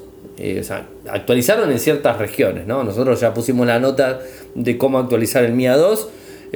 [1.10, 2.66] actualizaron en ciertas regiones.
[2.66, 2.84] ¿no?
[2.84, 4.20] Nosotros ya pusimos la nota
[4.54, 6.08] de cómo actualizar el MIA 2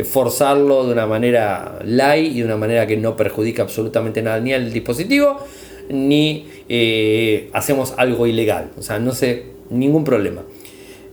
[0.05, 4.55] forzarlo de una manera light y de una manera que no perjudica absolutamente nada ni
[4.55, 5.38] al dispositivo
[5.88, 8.70] ni eh, hacemos algo ilegal.
[8.78, 10.43] O sea, no sé, ningún problema.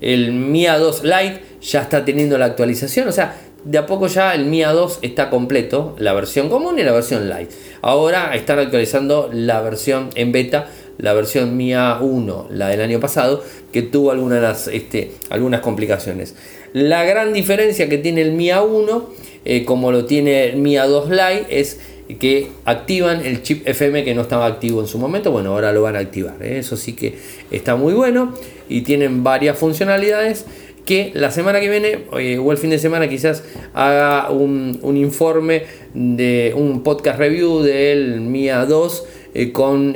[0.01, 3.07] El MIA 2 Lite ya está teniendo la actualización.
[3.07, 6.83] O sea, de a poco ya el MIA 2 está completo, la versión común y
[6.83, 7.53] la versión Lite.
[7.81, 13.43] Ahora están actualizando la versión en beta, la versión MIA 1, la del año pasado,
[13.71, 16.35] que tuvo algunas, este, algunas complicaciones.
[16.73, 19.09] La gran diferencia que tiene el MIA 1,
[19.45, 21.79] eh, como lo tiene el MIA 2 Lite, es
[22.19, 25.31] que activan el chip FM que no estaba activo en su momento.
[25.31, 26.41] Bueno, ahora lo van a activar.
[26.41, 26.59] ¿eh?
[26.59, 27.15] Eso sí que
[27.51, 28.33] está muy bueno
[28.67, 30.45] y tienen varias funcionalidades
[30.85, 35.63] que la semana que viene eh, o el fin de semana quizás haga un, informe
[35.93, 39.95] de un podcast review del MIA 2 eh, con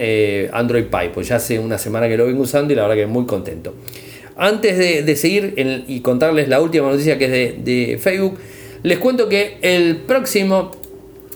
[0.53, 1.09] Android Pie.
[1.13, 3.73] Pues ya hace una semana que lo vengo usando y la verdad que muy contento.
[4.35, 5.53] Antes de, seguir
[5.87, 8.37] y contarles la última noticia que es de, de Facebook,
[8.81, 10.71] les cuento que el próximo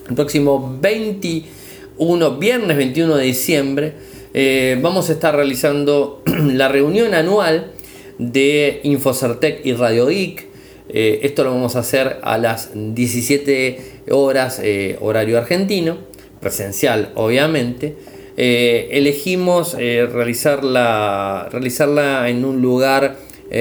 [0.08, 3.92] el próximo 21, viernes 21 de diciembre,
[4.32, 7.72] eh, vamos a estar realizando la reunión anual
[8.18, 10.46] de Infocertec y Radio Geek.
[10.88, 15.98] Eh, esto lo vamos a hacer a las 17 horas eh, horario argentino,
[16.40, 17.96] presencial obviamente.
[18.36, 23.16] elegimos realizarla, realizarla en un lugar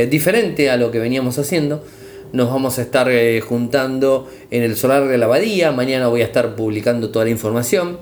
[0.10, 1.84] diferente a lo que veníamos haciendo
[2.34, 5.72] nos vamos a estar eh, juntando en el solar de la abadía.
[5.72, 8.00] Mañana voy a estar publicando toda la información.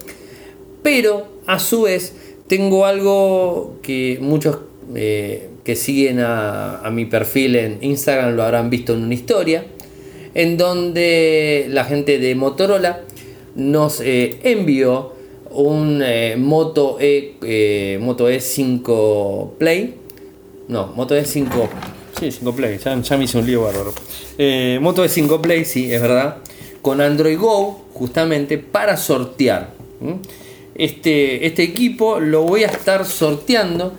[0.81, 2.13] Pero a su vez
[2.47, 4.59] tengo algo que muchos
[4.95, 9.65] eh, que siguen a, mi perfil en Instagram lo habrán visto en una historia.
[10.33, 13.01] En donde la gente de Motorola
[13.55, 15.13] nos eh, envió
[15.49, 16.03] un
[16.37, 19.95] Moto, e, Moto E5 Play.
[20.67, 21.69] No, Moto E5
[22.19, 23.93] Sí, 5 Play, ya, me hice un lío bárbaro.
[24.37, 26.37] Eh, moto de 5 Play, sí, es verdad.
[26.81, 29.73] Con Android Go, justamente para sortear.
[30.75, 33.93] Este, este equipo lo voy a estar sorteando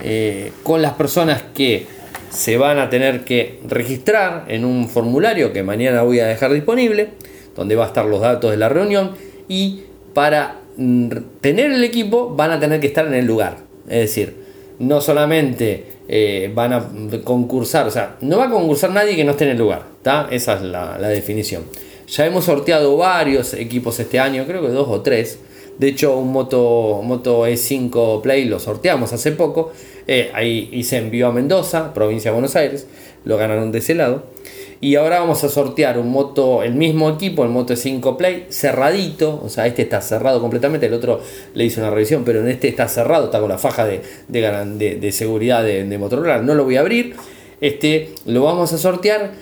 [0.00, 1.86] eh, con las personas que
[2.30, 7.10] se van a tener que registrar en un formulario que mañana voy a dejar disponible,
[7.54, 9.12] donde va a estar los datos de la reunión
[9.48, 11.08] y para mm,
[11.40, 13.58] tener el equipo van a tener que estar en el lugar.
[13.86, 14.34] Es decir,
[14.78, 16.88] no solamente eh, van a
[17.22, 19.84] concursar, o sea, no va a concursar nadie que no esté en el lugar,
[20.30, 21.64] Esa es la, definición.
[22.08, 25.38] Ya hemos sorteado varios equipos este año, creo que dos o tres.
[25.78, 29.72] De hecho, un Moto, Moto E5 Play lo sorteamos hace poco.
[30.06, 32.86] Eh, ahí y se envió a Mendoza, provincia de Buenos Aires.
[33.24, 34.24] Lo ganaron de ese lado.
[34.80, 39.40] Y ahora vamos a sortear un moto, el mismo equipo, el Moto 5 Play, cerradito.
[39.42, 40.86] O sea, este está cerrado completamente.
[40.86, 41.20] El otro
[41.54, 45.12] le hice una revisión, pero en este está cerrado, está con la faja de, de,
[45.12, 46.42] seguridad de, Motorola.
[46.42, 47.14] No lo voy a abrir.
[47.60, 49.32] Este lo vamos a sortear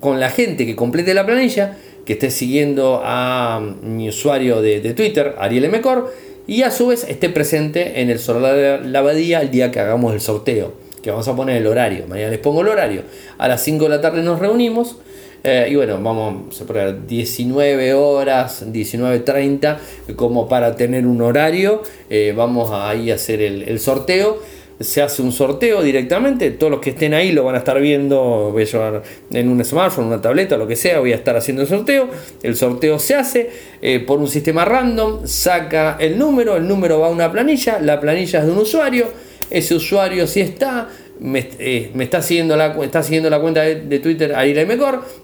[0.00, 5.34] con la gente que complete la planilla, que esté siguiendo a mi usuario de, Twitter,
[5.38, 6.12] Ariel Mecor,
[6.46, 9.80] y a su vez esté presente en el solar de la abadía el día que
[9.80, 10.72] hagamos el sorteo
[11.02, 12.06] que vamos a poner el horario.
[12.08, 13.02] Mañana les pongo el horario.
[13.38, 14.96] A las 5 de la tarde nos reunimos.
[15.42, 19.78] Eh, y bueno, vamos a poner 19 horas, 19.30,
[20.16, 21.82] como para tener un horario.
[22.10, 24.38] Eh, vamos ahí a hacer el, sorteo.
[24.80, 26.50] Se hace un sorteo directamente.
[26.52, 28.50] Todos los que estén ahí lo van a estar viendo.
[28.50, 31.00] Voy a llevar en un smartphone, una tableta, lo que sea.
[31.00, 32.08] Voy a estar haciendo el sorteo.
[32.42, 33.50] El sorteo se hace
[33.82, 35.26] eh, por un sistema random.
[35.26, 36.56] Saca el número.
[36.56, 37.78] El número va a una planilla.
[37.78, 39.06] La planilla es de un usuario
[39.50, 44.34] ese usuario si está, me, eh, está, siguiendo la, está siguiendo la cuenta de, Twitter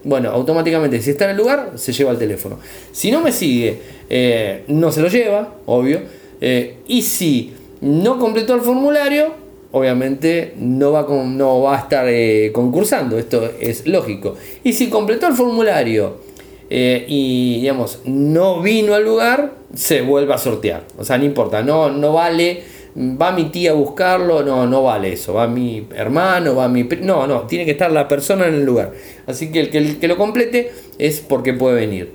[0.03, 2.59] bueno, automáticamente si está en el lugar, se lleva el teléfono.
[2.91, 3.79] Si no me sigue,
[4.09, 6.01] eh, no se lo lleva, obvio.
[6.41, 12.07] y si no completó el formulario, obviamente no va, no va a estar
[12.51, 14.35] concursando, esto es lógico.
[14.63, 16.27] Y si completó el formulario
[16.69, 20.83] y digamos no vino al lugar, se vuelve a sortear.
[20.97, 22.63] O sea, no importa, no, no vale
[22.97, 26.83] va mi tía a buscarlo, no, no vale eso, va mi hermano, va mi...
[27.01, 28.93] No, no, tiene que estar la persona en el lugar.
[29.27, 32.11] Así que, el que lo complete es porque puede venir.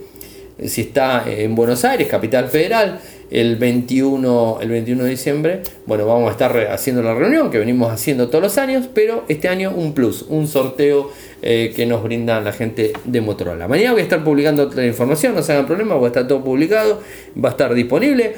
[0.67, 3.01] Si está en Buenos Aires, capital federal,
[3.33, 7.91] el 21, el 21 de diciembre, bueno, vamos a estar haciendo la reunión que venimos
[7.91, 11.11] haciendo todos los años, pero este año un plus, un sorteo
[11.41, 13.67] eh, que nos brinda la gente de Motorola.
[13.69, 16.45] Mañana voy a estar publicando otra información, no se hagan problema, va a estar todo
[16.45, 17.01] publicado,
[17.43, 18.35] va a estar disponible.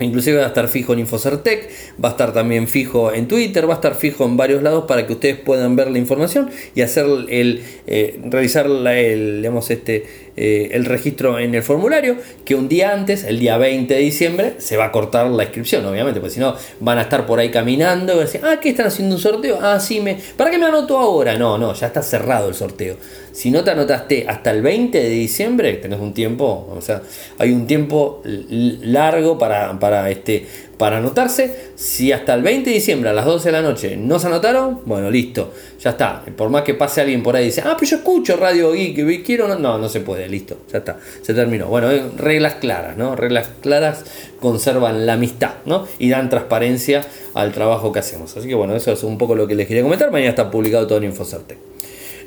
[0.00, 1.68] Inclusive va a estar fijo en Infocertec,
[2.02, 5.06] va a estar también fijo en Twitter, va a estar fijo en varios lados para
[5.06, 10.70] que ustedes puedan ver la información y hacer el, eh, realizar el, digamos, este, eh,
[10.72, 14.78] el registro en el formulario, que un día antes, el día 20 de diciembre, se
[14.78, 18.16] va a cortar la inscripción, obviamente, porque si no van a estar por ahí caminando
[18.16, 19.58] y decir, ah, ¿qué están haciendo un sorteo?
[19.60, 20.16] Ah, sí, me...
[20.36, 21.36] ¿para qué me anoto ahora?
[21.38, 22.96] No, no, ya está cerrado el sorteo.
[23.32, 27.02] Si no te anotaste hasta el 20 de diciembre, tenés un tiempo, o sea,
[27.38, 31.72] hay un tiempo largo para, para, este, para anotarse.
[31.74, 34.80] Si hasta el 20 de diciembre a las 12 de la noche no se anotaron,
[34.84, 36.22] bueno, listo, ya está.
[36.36, 39.24] Por más que pase alguien por ahí y dice, ah, pero yo escucho Radio Geek,
[39.24, 41.68] quiero, no, no, no se puede, listo, ya está, se terminó.
[41.68, 43.16] Bueno, reglas claras, ¿no?
[43.16, 44.04] Reglas claras
[44.40, 45.86] conservan la amistad, ¿no?
[45.98, 48.36] Y dan transparencia al trabajo que hacemos.
[48.36, 50.10] Así que bueno, eso es un poco lo que les quería comentar.
[50.10, 51.72] Mañana está publicado todo en Infocerte.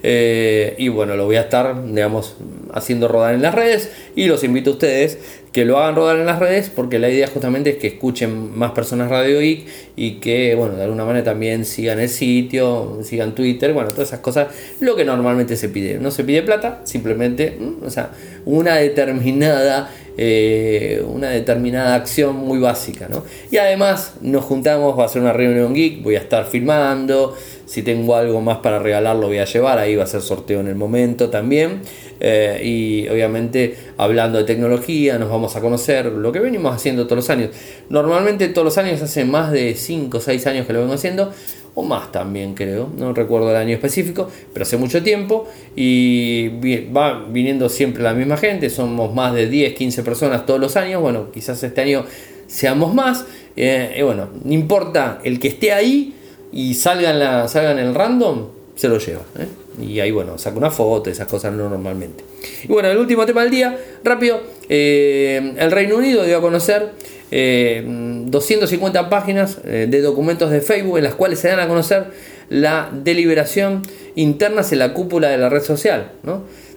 [0.07, 2.35] Eh, y bueno, lo voy a estar, digamos,
[2.71, 3.91] haciendo rodar en las redes.
[4.15, 5.17] Y los invito a ustedes
[5.51, 8.73] que lo hagan rodar en las redes, porque la idea justamente es que escuchen más
[8.73, 13.73] personas Radio Geek y que, bueno, de alguna manera también sigan el sitio, sigan Twitter,
[13.73, 14.49] bueno, todas esas cosas,
[14.79, 15.97] lo que normalmente se pide.
[15.97, 18.11] No se pide plata, simplemente, mm, o sea,
[18.45, 19.89] una determinada.
[20.17, 23.25] Eh, una determinada acción muy básica, ¿no?
[23.51, 27.35] Y además nos juntamos, va a ser una reunión geek, voy a estar filmando,
[27.65, 30.59] si tengo algo más para regalar lo voy a llevar, ahí va a ser sorteo
[30.59, 31.81] en el momento también.
[32.19, 37.17] Eh, y obviamente hablando de tecnología nos vamos a conocer lo que venimos haciendo todos
[37.17, 37.49] los años.
[37.89, 41.31] Normalmente todos los años hace más de 5 o 6 años que lo vengo haciendo,
[41.75, 46.47] o más también creo, no recuerdo el año específico, pero hace mucho tiempo y
[46.91, 51.01] va viniendo siempre la misma gente, somos más de 10, 15 personas todos los años,
[51.01, 52.05] bueno, quizás este año
[52.47, 53.25] seamos más,
[53.57, 56.13] eh, y bueno, no importa el que esté ahí,
[56.55, 59.23] y salgan, la, salgan el random, se lo lleva.
[59.37, 59.83] ¿eh?
[59.83, 62.23] Y ahí, bueno, saca una foto, esas cosas no normalmente.
[62.63, 64.39] Y bueno, el último tema del día, rápido.
[64.69, 66.91] Eh, el Reino Unido dio a conocer
[67.29, 72.05] 250 eh, páginas de documentos de Facebook en las cuales se dan a conocer
[72.47, 73.81] la deliberación
[74.15, 76.13] internas en la cúpula de la red social.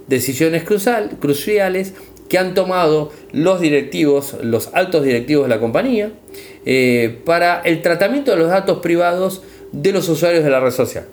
[0.09, 1.95] Decisiones cruciales
[2.29, 6.11] que han tomado los directivos, los altos directivos de la compañía,
[7.25, 9.43] para el tratamiento de los datos privados
[9.73, 11.07] de los usuarios de la red social.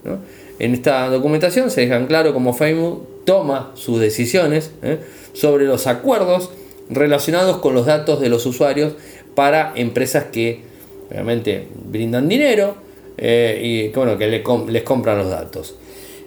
[0.59, 4.99] En esta documentación se dejan claro cómo Facebook toma sus decisiones ¿eh?
[5.33, 6.51] sobre los acuerdos
[6.89, 8.93] relacionados con los datos de los usuarios
[9.33, 10.61] para empresas que
[11.09, 12.75] obviamente brindan dinero
[13.17, 15.75] eh, y que, bueno, que les compran los datos.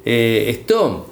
[0.05, 1.07] Eh, esto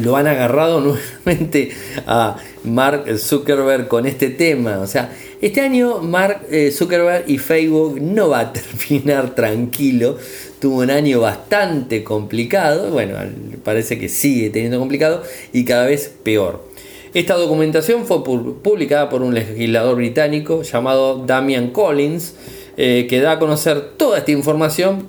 [0.00, 0.80] lo han agarrado
[1.24, 1.70] nuevamente
[2.06, 4.80] a Mark Zuckerberg con este tema.
[4.80, 5.12] O sea,
[5.46, 10.16] este año Mark eh, Zuckerberg y Facebook no va a terminar tranquilo.
[10.58, 12.90] Tuvo un año bastante complicado.
[12.90, 13.16] Bueno,
[13.62, 15.22] parece que sigue teniendo complicado
[15.52, 16.64] y cada vez peor.
[17.12, 22.34] Esta documentación fue publicada por un legislador británico llamado Damian Collins,
[22.78, 25.08] eh, que da a conocer toda esta información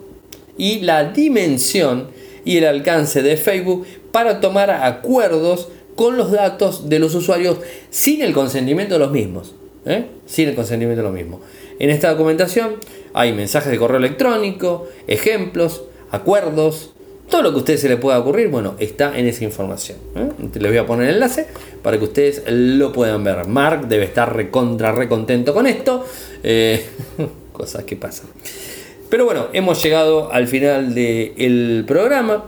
[0.57, 2.09] y la dimensión
[2.43, 7.59] y el alcance de Facebook para tomar acuerdos con los datos de los usuarios
[7.89, 9.55] sin el consentimiento de los mismos.
[9.86, 10.05] ¿Eh?
[10.25, 11.41] Sin el consentimiento de los mismos.
[11.79, 12.75] En esta documentación
[13.13, 16.91] hay mensajes de correo electrónico, ejemplos, acuerdos,
[17.29, 19.97] todo lo que a ustedes se les pueda ocurrir, bueno, está en esa información.
[20.15, 20.29] ¿eh?
[20.53, 21.47] Les voy a poner el enlace
[21.81, 23.47] para que ustedes lo puedan ver.
[23.47, 26.05] Mark debe estar recontra, recontento con esto.
[26.43, 26.86] Eh,
[27.51, 28.27] cosas que pasan.
[29.09, 32.45] Pero bueno, hemos llegado al final del programa.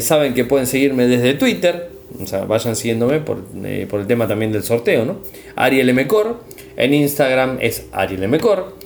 [0.00, 3.42] saben que pueden seguirme desde Twitter, o sea, vayan siguiéndome por,
[3.88, 5.18] por el tema también del sorteo, ¿no?
[5.56, 6.38] Ariel Mcor,
[6.76, 8.76] en Instagram es Ariel Mcor,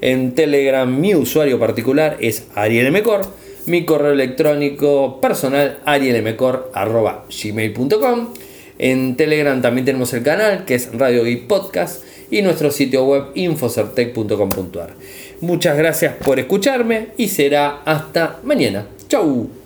[0.00, 3.22] en Telegram mi usuario particular es Ariel Mcor,
[3.66, 8.28] mi correo electrónico personal arielmcor.gmail.com
[8.78, 13.24] en Telegram también tenemos el canal que es Radio y Podcast y nuestro sitio web
[13.34, 14.94] infocertec.com.ar.
[15.40, 18.86] Muchas gracias por escucharme y será hasta mañana.
[19.08, 19.63] Chau.